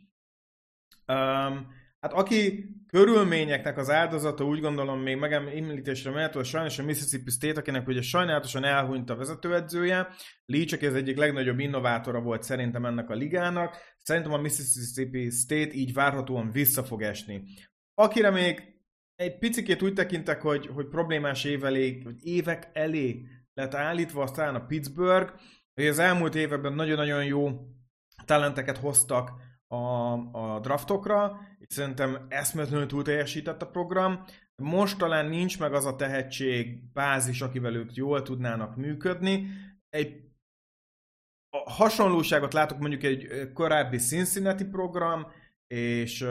Um, 1.07 1.81
Hát 2.03 2.13
aki 2.13 2.69
körülményeknek 2.87 3.77
az 3.77 3.89
áldozata, 3.89 4.45
úgy 4.45 4.59
gondolom 4.59 4.99
még 4.99 5.17
megemlítésre 5.17 6.11
méltó, 6.11 6.43
sajnos 6.43 6.79
a 6.79 6.83
Mississippi 6.83 7.29
State, 7.31 7.59
akinek 7.59 7.87
ugye 7.87 8.01
sajnálatosan 8.01 8.63
elhunyt 8.63 9.09
a 9.09 9.15
vezetőedzője, 9.15 10.07
Leach, 10.45 10.73
aki 10.73 10.85
az 10.85 10.93
egyik 10.93 11.17
legnagyobb 11.17 11.59
innovátora 11.59 12.21
volt 12.21 12.43
szerintem 12.43 12.85
ennek 12.85 13.09
a 13.09 13.13
ligának, 13.13 13.77
szerintem 13.99 14.33
a 14.33 14.37
Mississippi 14.37 15.29
State 15.29 15.73
így 15.73 15.93
várhatóan 15.93 16.51
vissza 16.51 16.83
fog 16.83 17.01
esni. 17.01 17.43
Akire 17.93 18.29
még 18.29 18.63
egy 19.15 19.37
picit 19.37 19.81
úgy 19.81 19.93
tekintek, 19.93 20.41
hogy, 20.41 20.67
hogy 20.67 20.87
problémás 20.87 21.43
év 21.43 21.65
elé, 21.65 22.01
vagy 22.03 22.25
évek 22.25 22.69
elé 22.73 23.27
lett 23.53 23.73
állítva, 23.73 24.21
aztán 24.21 24.55
a 24.55 24.65
Pittsburgh, 24.65 25.33
hogy 25.73 25.87
az 25.87 25.99
elmúlt 25.99 26.35
években 26.35 26.73
nagyon-nagyon 26.73 27.25
jó 27.25 27.67
talenteket 28.25 28.77
hoztak 28.77 29.31
a, 29.67 30.13
a 30.31 30.59
draftokra, 30.59 31.39
itt 31.59 31.69
szerintem 31.69 32.25
eszmetlenül 32.29 32.87
túl 32.87 33.03
teljesített 33.03 33.61
a 33.61 33.69
program, 33.69 34.25
most 34.55 34.97
talán 34.97 35.25
nincs 35.25 35.59
meg 35.59 35.73
az 35.73 35.85
a 35.85 35.95
tehetség, 35.95 36.91
bázis, 36.93 37.41
akivel 37.41 37.75
ők 37.75 37.93
jól 37.93 38.21
tudnának 38.21 38.75
működni. 38.75 39.47
Egy 39.89 40.21
a 41.49 41.71
hasonlóságot 41.71 42.53
látok 42.53 42.79
mondjuk 42.79 43.03
egy 43.03 43.51
korábbi 43.53 43.97
Cincinnati 43.97 44.65
program, 44.65 45.27
és, 45.67 46.25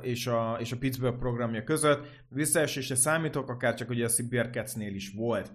és, 0.00 0.26
a, 0.26 0.56
és 0.60 0.72
a 0.72 0.78
Pittsburgh 0.78 1.18
programja 1.18 1.64
között. 1.64 2.06
Visszaesésre 2.28 2.94
számítok, 2.94 3.48
akár 3.48 3.74
csak 3.74 3.90
ugye 3.90 4.04
a 4.04 4.50
Cats-nél 4.50 4.94
is 4.94 5.12
volt. 5.12 5.52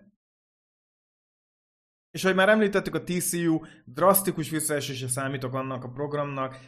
És 2.16 2.24
ahogy 2.24 2.36
már 2.36 2.50
említettük, 2.50 2.96
a 2.96 3.04
TCU 3.04 3.60
drasztikus 3.86 4.50
visszaesésre 4.50 5.08
számítok 5.08 5.54
annak 5.54 5.84
a 5.84 5.90
programnak, 5.90 6.60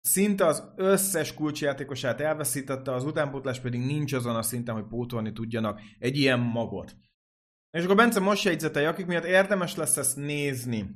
szinte 0.00 0.46
az 0.46 0.72
összes 0.76 1.34
kulcsjátékosát 1.34 2.20
elveszítette, 2.20 2.92
az 2.92 3.04
utánpótlás 3.04 3.60
pedig 3.60 3.80
nincs 3.80 4.12
azon 4.12 4.36
a 4.36 4.42
szinten, 4.42 4.74
hogy 4.74 4.86
pótolni 4.86 5.32
tudjanak 5.32 5.80
egy 5.98 6.16
ilyen 6.16 6.40
magot. 6.40 6.96
És 7.70 7.84
akkor 7.84 7.96
Bence 7.96 8.20
most 8.20 8.44
jegyzetei, 8.44 8.84
akik 8.84 9.06
miatt 9.06 9.24
érdemes 9.24 9.76
lesz 9.76 9.96
ezt 9.96 10.16
nézni. 10.16 10.90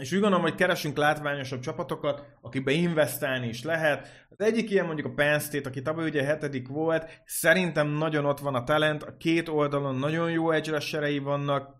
És 0.00 0.12
úgy 0.12 0.20
gondolom, 0.20 0.44
hogy 0.44 0.54
keresünk 0.54 0.96
látványosabb 0.96 1.60
csapatokat, 1.60 2.24
akikbe 2.40 2.72
investálni 2.72 3.48
is 3.48 3.62
lehet. 3.62 4.26
Az 4.28 4.40
egyik 4.40 4.70
ilyen 4.70 4.86
mondjuk 4.86 5.06
a 5.06 5.14
Penn 5.14 5.38
State, 5.38 5.68
aki 5.68 5.82
tavaly 5.82 6.06
ugye 6.06 6.24
hetedik 6.24 6.68
volt, 6.68 7.22
szerintem 7.24 7.88
nagyon 7.88 8.24
ott 8.24 8.38
van 8.40 8.54
a 8.54 8.64
talent, 8.64 9.02
a 9.02 9.16
két 9.16 9.48
oldalon 9.48 9.94
nagyon 9.94 10.30
jó 10.30 10.50
edge 10.50 11.20
vannak, 11.20 11.78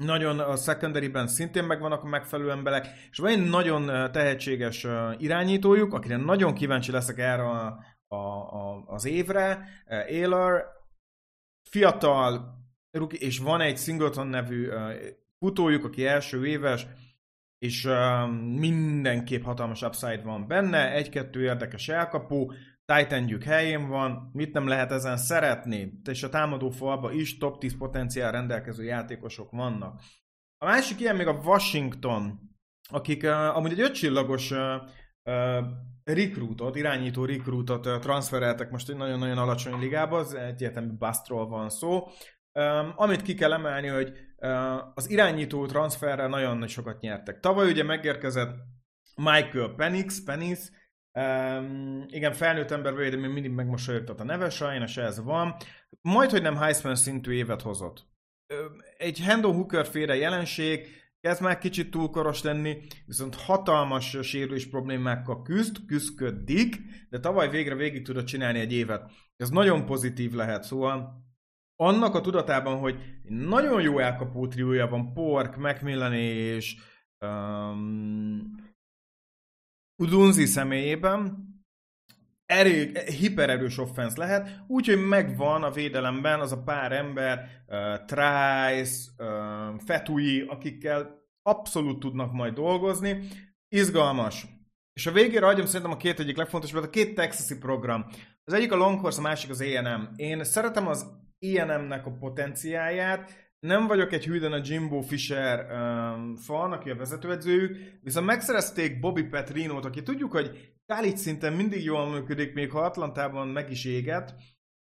nagyon 0.00 0.38
a 0.38 0.56
secondary-ben 0.56 1.26
szintén 1.26 1.64
megvannak 1.64 2.02
a 2.02 2.08
megfelelő 2.08 2.50
emberek, 2.50 2.86
és 3.10 3.18
van 3.18 3.30
egy 3.30 3.48
nagyon 3.48 4.12
tehetséges 4.12 4.86
irányítójuk, 5.18 5.92
akire 5.92 6.16
nagyon 6.16 6.54
kíváncsi 6.54 6.90
leszek 6.90 7.18
erre 7.18 7.42
a, 7.42 7.84
a, 8.08 8.16
a, 8.16 8.84
az 8.86 9.04
évre. 9.04 9.68
Éler, 10.08 10.64
fiatal, 11.70 12.58
és 13.08 13.38
van 13.38 13.60
egy 13.60 13.78
Singleton 13.78 14.26
nevű 14.26 14.68
futójuk, 15.38 15.84
aki 15.84 16.06
első 16.06 16.46
éves, 16.46 16.86
és 17.58 17.88
mindenképp 18.56 19.42
hatalmas 19.42 19.82
upside 19.82 20.22
van 20.22 20.46
benne, 20.46 20.92
egy-kettő 20.92 21.42
érdekes 21.42 21.88
elkapó, 21.88 22.52
Titanjük 22.96 23.42
helyén 23.42 23.88
van, 23.88 24.30
mit 24.32 24.52
nem 24.52 24.66
lehet 24.66 24.90
ezen 24.92 25.16
szeretni, 25.16 26.00
és 26.04 26.22
a 26.22 26.28
támadó 26.28 26.70
falba 26.70 27.12
is 27.12 27.38
top 27.38 27.58
10 27.58 27.76
potenciál 27.78 28.32
rendelkező 28.32 28.84
játékosok 28.84 29.50
vannak. 29.50 30.00
A 30.58 30.64
másik 30.64 31.00
ilyen 31.00 31.16
még 31.16 31.26
a 31.26 31.40
Washington, 31.44 32.40
akik 32.88 33.22
uh, 33.22 33.56
amúgy 33.56 33.72
egy 33.72 33.80
ötcsillagos 33.80 34.50
uh, 34.50 34.58
uh, 35.24 35.64
recruitot, 36.04 36.76
irányító 36.76 37.24
recruitot 37.24 37.86
uh, 37.86 37.98
transfereltek 37.98 38.70
most 38.70 38.88
egy 38.88 38.96
nagyon-nagyon 38.96 39.38
alacsony 39.38 39.78
ligába, 39.78 40.18
az 40.18 40.34
egyértelmű 40.34 40.92
bustról 40.98 41.48
van 41.48 41.68
szó. 41.68 42.06
Um, 42.52 42.92
amit 42.96 43.22
ki 43.22 43.34
kell 43.34 43.52
emelni, 43.52 43.86
hogy 43.86 44.12
uh, 44.36 44.94
az 44.94 45.10
irányító 45.10 45.66
transferrel 45.66 46.28
nagyon 46.28 46.66
sokat 46.66 47.00
nyertek. 47.00 47.40
Tavaly 47.40 47.70
ugye 47.70 47.82
megérkezett 47.82 48.54
Michael 49.16 49.68
Penix, 49.76 50.24
Penix 50.24 50.70
Um, 51.12 52.04
igen, 52.08 52.32
felnőtt 52.32 52.70
ember 52.70 52.94
vagy, 52.94 53.10
de 53.10 53.16
még 53.16 53.30
mindig 53.30 53.50
megmosolyogtat 53.50 54.20
a 54.20 54.24
neve, 54.24 54.50
sajnos 54.50 54.96
ez 54.96 55.22
van. 55.22 55.54
Majd, 56.00 56.30
hogy 56.30 56.42
nem 56.42 56.56
Heisman 56.56 56.94
szintű 56.94 57.32
évet 57.32 57.62
hozott. 57.62 58.06
Egy 58.96 59.20
Hendon 59.20 59.54
Hooker 59.54 59.86
féle 59.86 60.16
jelenség, 60.16 60.86
kezd 61.20 61.42
már 61.42 61.58
kicsit 61.58 61.90
túlkoros 61.90 62.42
lenni, 62.42 62.76
viszont 63.06 63.34
hatalmas 63.34 64.18
sérülés 64.22 64.68
problémákkal 64.68 65.42
küzd, 65.42 65.76
küzdködik, 65.86 66.76
de 67.08 67.20
tavaly 67.20 67.50
végre 67.50 67.74
végig 67.74 68.04
tudott 68.04 68.26
csinálni 68.26 68.58
egy 68.58 68.72
évet. 68.72 69.10
Ez 69.36 69.50
nagyon 69.50 69.86
pozitív 69.86 70.32
lehet, 70.32 70.62
szóval 70.62 71.24
annak 71.76 72.14
a 72.14 72.20
tudatában, 72.20 72.78
hogy 72.78 72.98
nagyon 73.22 73.82
jó 73.82 73.98
elkapó 73.98 74.48
triója 74.48 74.88
van, 74.88 75.12
Pork, 75.12 75.56
Macmillan 75.56 76.12
és 76.12 76.76
um, 77.18 78.54
Udunzi 80.00 80.44
személyében 80.44 81.48
erő, 82.46 82.92
hipererős 83.06 83.78
offense 83.78 84.18
lehet, 84.18 84.64
úgyhogy 84.66 85.06
megvan 85.06 85.62
a 85.62 85.70
védelemben 85.70 86.40
az 86.40 86.52
a 86.52 86.62
pár 86.62 86.92
ember, 86.92 87.48
uh, 87.66 88.04
Trice, 88.04 89.10
uh, 89.18 89.80
Fetui, 89.84 90.40
akikkel 90.40 91.24
abszolút 91.42 91.98
tudnak 91.98 92.32
majd 92.32 92.54
dolgozni. 92.54 93.28
Izgalmas. 93.68 94.46
És 94.92 95.06
a 95.06 95.12
végére 95.12 95.46
adjam 95.46 95.66
szerintem 95.66 95.90
a 95.90 95.96
két 95.96 96.20
egyik 96.20 96.36
legfontosabb, 96.36 96.82
a 96.82 96.90
két 96.90 97.14
texasi 97.14 97.58
program. 97.58 98.06
Az 98.44 98.52
egyik 98.52 98.72
a 98.72 98.76
Longhorse, 98.76 99.18
a 99.18 99.22
másik 99.22 99.50
az 99.50 99.60
A&M. 99.60 100.08
Én 100.16 100.44
szeretem 100.44 100.86
az 100.86 101.06
A&M-nek 101.40 102.06
a 102.06 102.12
potenciáját, 102.12 103.49
nem 103.60 103.86
vagyok 103.86 104.12
egy 104.12 104.24
hűden 104.24 104.52
a 104.52 104.60
Jimbo 104.62 105.00
Fisher 105.00 105.66
um, 105.70 106.36
fan, 106.36 106.72
aki 106.72 106.90
a 106.90 106.96
vezetőedzőjük, 106.96 107.76
viszont 108.02 108.26
megszerezték 108.26 109.00
Bobby 109.00 109.22
Petrinót, 109.22 109.84
aki 109.84 110.02
tudjuk, 110.02 110.32
hogy 110.32 110.72
college 110.86 111.16
szinten 111.16 111.52
mindig 111.52 111.84
jól 111.84 112.10
működik, 112.10 112.54
még 112.54 112.70
ha 112.70 112.80
Atlantában 112.80 113.48
meg 113.48 113.70
is 113.70 113.84
éget. 113.84 114.34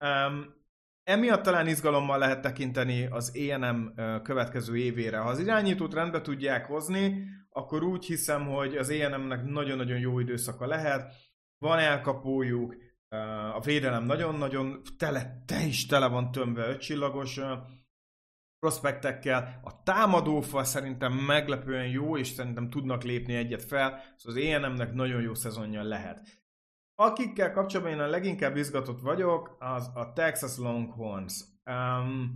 Um, 0.05 0.61
emiatt 1.03 1.43
talán 1.43 1.67
izgalommal 1.67 2.17
lehet 2.17 2.41
tekinteni 2.41 3.05
az 3.05 3.35
ENM 3.35 3.93
következő 4.23 4.77
évére. 4.77 5.17
Ha 5.17 5.29
az 5.29 5.39
irányítót 5.39 5.93
rendbe 5.93 6.21
tudják 6.21 6.65
hozni, 6.65 7.23
akkor 7.49 7.83
úgy 7.83 8.05
hiszem, 8.05 8.47
hogy 8.47 8.75
az 8.75 8.89
ENM-nek 8.89 9.43
nagyon-nagyon 9.43 9.99
jó 9.99 10.19
időszaka 10.19 10.67
lehet. 10.67 11.13
Van 11.57 11.79
elkapójuk, 11.79 12.75
a 13.53 13.59
védelem 13.59 14.03
nagyon-nagyon 14.03 14.81
tele, 14.97 15.43
te 15.45 15.65
is 15.65 15.85
tele 15.85 16.07
van 16.07 16.31
tömve 16.31 16.67
ötcsillagos 16.67 17.39
prospektekkel. 18.63 19.59
A 19.63 19.83
támadófal 19.83 20.63
szerintem 20.63 21.13
meglepően 21.13 21.87
jó, 21.87 22.17
és 22.17 22.27
szerintem 22.27 22.69
tudnak 22.69 23.03
lépni 23.03 23.35
egyet 23.35 23.63
fel, 23.63 24.01
szóval 24.15 24.41
az 24.41 24.47
ENM-nek 24.47 24.93
nagyon 24.93 25.21
jó 25.21 25.33
szezonja 25.33 25.83
lehet. 25.83 26.27
Akikkel 26.95 27.51
kapcsolatban 27.51 27.93
én 27.93 27.99
a 27.99 28.07
leginkább 28.07 28.55
izgatott 28.55 29.01
vagyok, 29.01 29.55
az 29.59 29.91
a 29.93 30.13
Texas 30.13 30.57
Longhorns. 30.57 31.43
Um, 31.65 32.33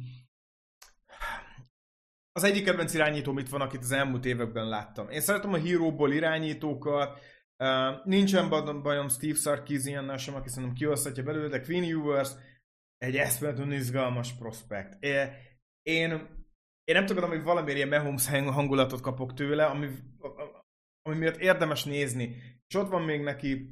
az 2.32 2.44
egyik 2.44 2.66
kedvenc 2.66 2.94
irányító 2.94 3.40
itt 3.40 3.50
van, 3.50 3.62
akit 3.62 3.82
az 3.82 3.92
elmúlt 3.92 4.26
években 4.26 4.68
láttam. 4.68 5.10
Én 5.10 5.22
szeretem 5.22 5.54
a 5.54 5.58
híróból 5.58 6.12
irányítókat, 6.12 7.20
uh, 7.58 8.06
nincsen 8.06 8.50
bajom 8.82 9.10
Steve 9.10 9.38
Sarkisian 9.38 10.18
sem, 10.18 10.36
aki 10.36 10.50
szerintem 10.50 10.74
kiosztatja 10.74 11.24
belőle, 11.24 11.48
de 11.48 11.62
Queen 11.62 11.84
Ewers 11.84 12.30
egy 12.98 13.16
eszméletlenül 13.16 13.74
izgalmas 13.74 14.34
prospekt. 14.34 14.98
Én, 15.88 16.12
én 16.84 16.96
nem 16.96 17.06
tudom, 17.06 17.30
hogy 17.30 17.44
valamiért 17.44 17.78
ilyen 17.78 17.90
Mahomes 17.90 18.28
hangulatot 18.30 19.02
kapok 19.02 19.34
tőle, 19.34 19.66
ami, 19.66 19.88
ami 21.02 21.18
miatt 21.18 21.38
érdemes 21.38 21.84
nézni. 21.84 22.36
És 22.68 22.76
ott 22.76 22.90
van 22.90 23.02
még 23.02 23.22
neki 23.22 23.70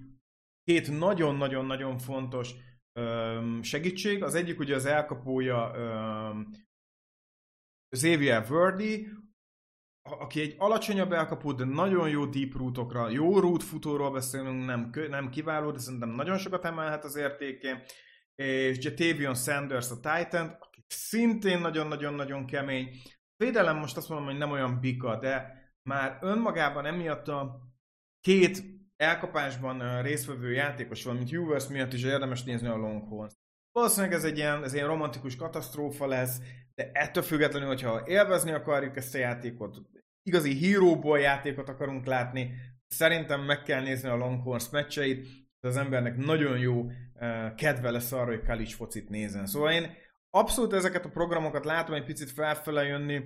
két 0.63 0.99
nagyon-nagyon-nagyon 0.99 1.97
fontos 1.97 2.53
öm, 2.99 3.61
segítség. 3.61 4.23
Az 4.23 4.35
egyik 4.35 4.59
ugye 4.59 4.75
az 4.75 4.85
elkapója 4.85 5.71
öm, 5.75 6.51
Xavier 7.89 8.47
Verdi, 8.47 9.07
aki 10.01 10.41
egy 10.41 10.55
alacsonyabb 10.57 11.11
elkapó, 11.11 11.51
de 11.51 11.63
nagyon 11.63 12.09
jó 12.09 12.25
deep 12.25 12.53
rootokra, 12.53 13.09
jó 13.09 13.39
root 13.39 13.63
futóról 13.63 14.11
beszélünk, 14.11 14.65
nem, 14.65 14.89
nem 15.09 15.29
kiváló, 15.29 15.71
de 15.71 15.79
szerintem 15.79 16.09
nagyon 16.09 16.37
sokat 16.37 16.65
emelhet 16.65 17.03
az 17.03 17.15
értékén. 17.15 17.83
És 18.35 18.77
Jatavion 18.83 19.35
Sanders 19.35 19.91
a 19.91 19.95
Titan, 19.95 20.57
szintén 20.87 21.59
nagyon-nagyon-nagyon 21.59 22.45
kemény. 22.45 22.89
Védelem 23.37 23.77
most 23.77 23.97
azt 23.97 24.09
mondom, 24.09 24.27
hogy 24.27 24.37
nem 24.37 24.51
olyan 24.51 24.79
bika, 24.79 25.19
de 25.19 25.63
már 25.89 26.17
önmagában 26.21 26.85
emiatt 26.85 27.27
a 27.27 27.59
két 28.21 28.63
elkapásban 28.95 30.01
résztvevő 30.01 30.51
játékos, 30.51 31.03
valamint 31.03 31.29
Hughes 31.29 31.67
miatt 31.67 31.93
is 31.93 32.03
érdemes 32.03 32.43
nézni 32.43 32.67
a 32.67 32.75
Longhorns. 32.75 33.33
Valószínűleg 33.71 34.15
ez 34.15 34.23
egy 34.23 34.37
ilyen, 34.37 34.63
ez 34.63 34.73
egy 34.73 34.83
romantikus 34.83 35.35
katasztrófa 35.35 36.07
lesz, 36.07 36.39
de 36.75 36.91
ettől 36.93 37.23
függetlenül, 37.23 37.67
hogyha 37.67 38.07
élvezni 38.07 38.51
akarjuk 38.51 38.97
ezt 38.97 39.15
a 39.15 39.17
játékot, 39.17 39.77
igazi 40.23 40.53
híróból 40.53 41.19
játékot 41.19 41.69
akarunk 41.69 42.05
látni, 42.05 42.51
szerintem 42.87 43.41
meg 43.41 43.63
kell 43.63 43.81
nézni 43.81 44.09
a 44.09 44.15
Longhorns 44.15 44.69
meccseit, 44.69 45.27
az 45.59 45.77
embernek 45.77 46.17
nagyon 46.17 46.57
jó 46.57 46.85
kedve 47.55 47.91
lesz 47.91 48.11
arra, 48.11 48.25
hogy 48.25 48.45
college 48.45 48.75
focit 48.75 49.09
nézen. 49.09 49.45
Szóval 49.45 49.71
én 49.71 49.91
abszolút 50.35 50.73
ezeket 50.73 51.05
a 51.05 51.09
programokat 51.09 51.65
látom 51.65 51.95
egy 51.95 52.05
picit 52.05 52.31
felfele 52.31 52.83
jönni, 52.83 53.21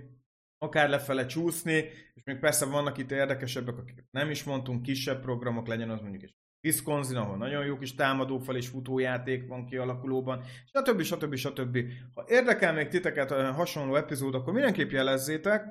akár 0.57 0.89
lefele 0.89 1.25
csúszni, 1.25 1.75
és 2.13 2.23
még 2.23 2.39
persze 2.39 2.65
vannak 2.65 2.97
itt 2.97 3.11
érdekesebbek, 3.11 3.77
akiket 3.77 4.05
nem 4.11 4.29
is 4.29 4.43
mondtunk, 4.43 4.81
kisebb 4.81 5.21
programok, 5.21 5.67
legyen 5.67 5.89
az 5.89 6.01
mondjuk 6.01 6.23
egy 6.23 6.35
Wisconsin, 6.63 7.15
ahol 7.15 7.37
nagyon 7.37 7.65
jó 7.65 7.77
kis 7.77 7.95
támadófal 7.95 8.55
és 8.55 8.67
futójáték 8.67 9.47
van 9.47 9.65
kialakulóban, 9.65 10.43
stb. 10.65 11.01
stb. 11.01 11.35
stb. 11.35 11.77
Ha 12.13 12.25
érdekel 12.27 12.73
még 12.73 12.87
titeket 12.87 13.31
a 13.31 13.51
hasonló 13.51 13.95
epizód, 13.95 14.35
akkor 14.35 14.53
mindenképp 14.53 14.91
jelezzétek, 14.91 15.65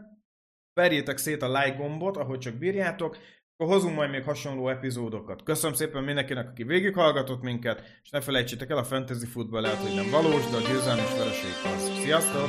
verjétek 0.72 1.16
szét 1.16 1.42
a 1.42 1.48
like 1.48 1.76
gombot, 1.76 2.16
ahogy 2.16 2.38
csak 2.38 2.54
bírjátok, 2.54 3.16
akkor 3.60 3.74
hozunk 3.74 3.94
majd 3.96 4.10
még 4.10 4.22
hasonló 4.22 4.68
epizódokat. 4.68 5.42
Köszönöm 5.42 5.76
szépen 5.76 6.02
mindenkinek, 6.02 6.48
aki 6.48 6.62
végighallgatott 6.62 7.42
minket, 7.42 7.82
és 8.02 8.10
ne 8.10 8.20
felejtsétek 8.20 8.70
el, 8.70 8.76
a 8.76 8.84
fantasy 8.84 9.26
futball 9.26 9.60
lehet, 9.60 9.78
hogy 9.78 9.94
nem 9.94 10.10
valós, 10.10 10.46
de 10.46 10.56
a 10.56 10.60
győzelmes 10.60 11.16
vereség 11.16 11.50
az. 11.74 12.00
Sziasztok! 12.02 12.48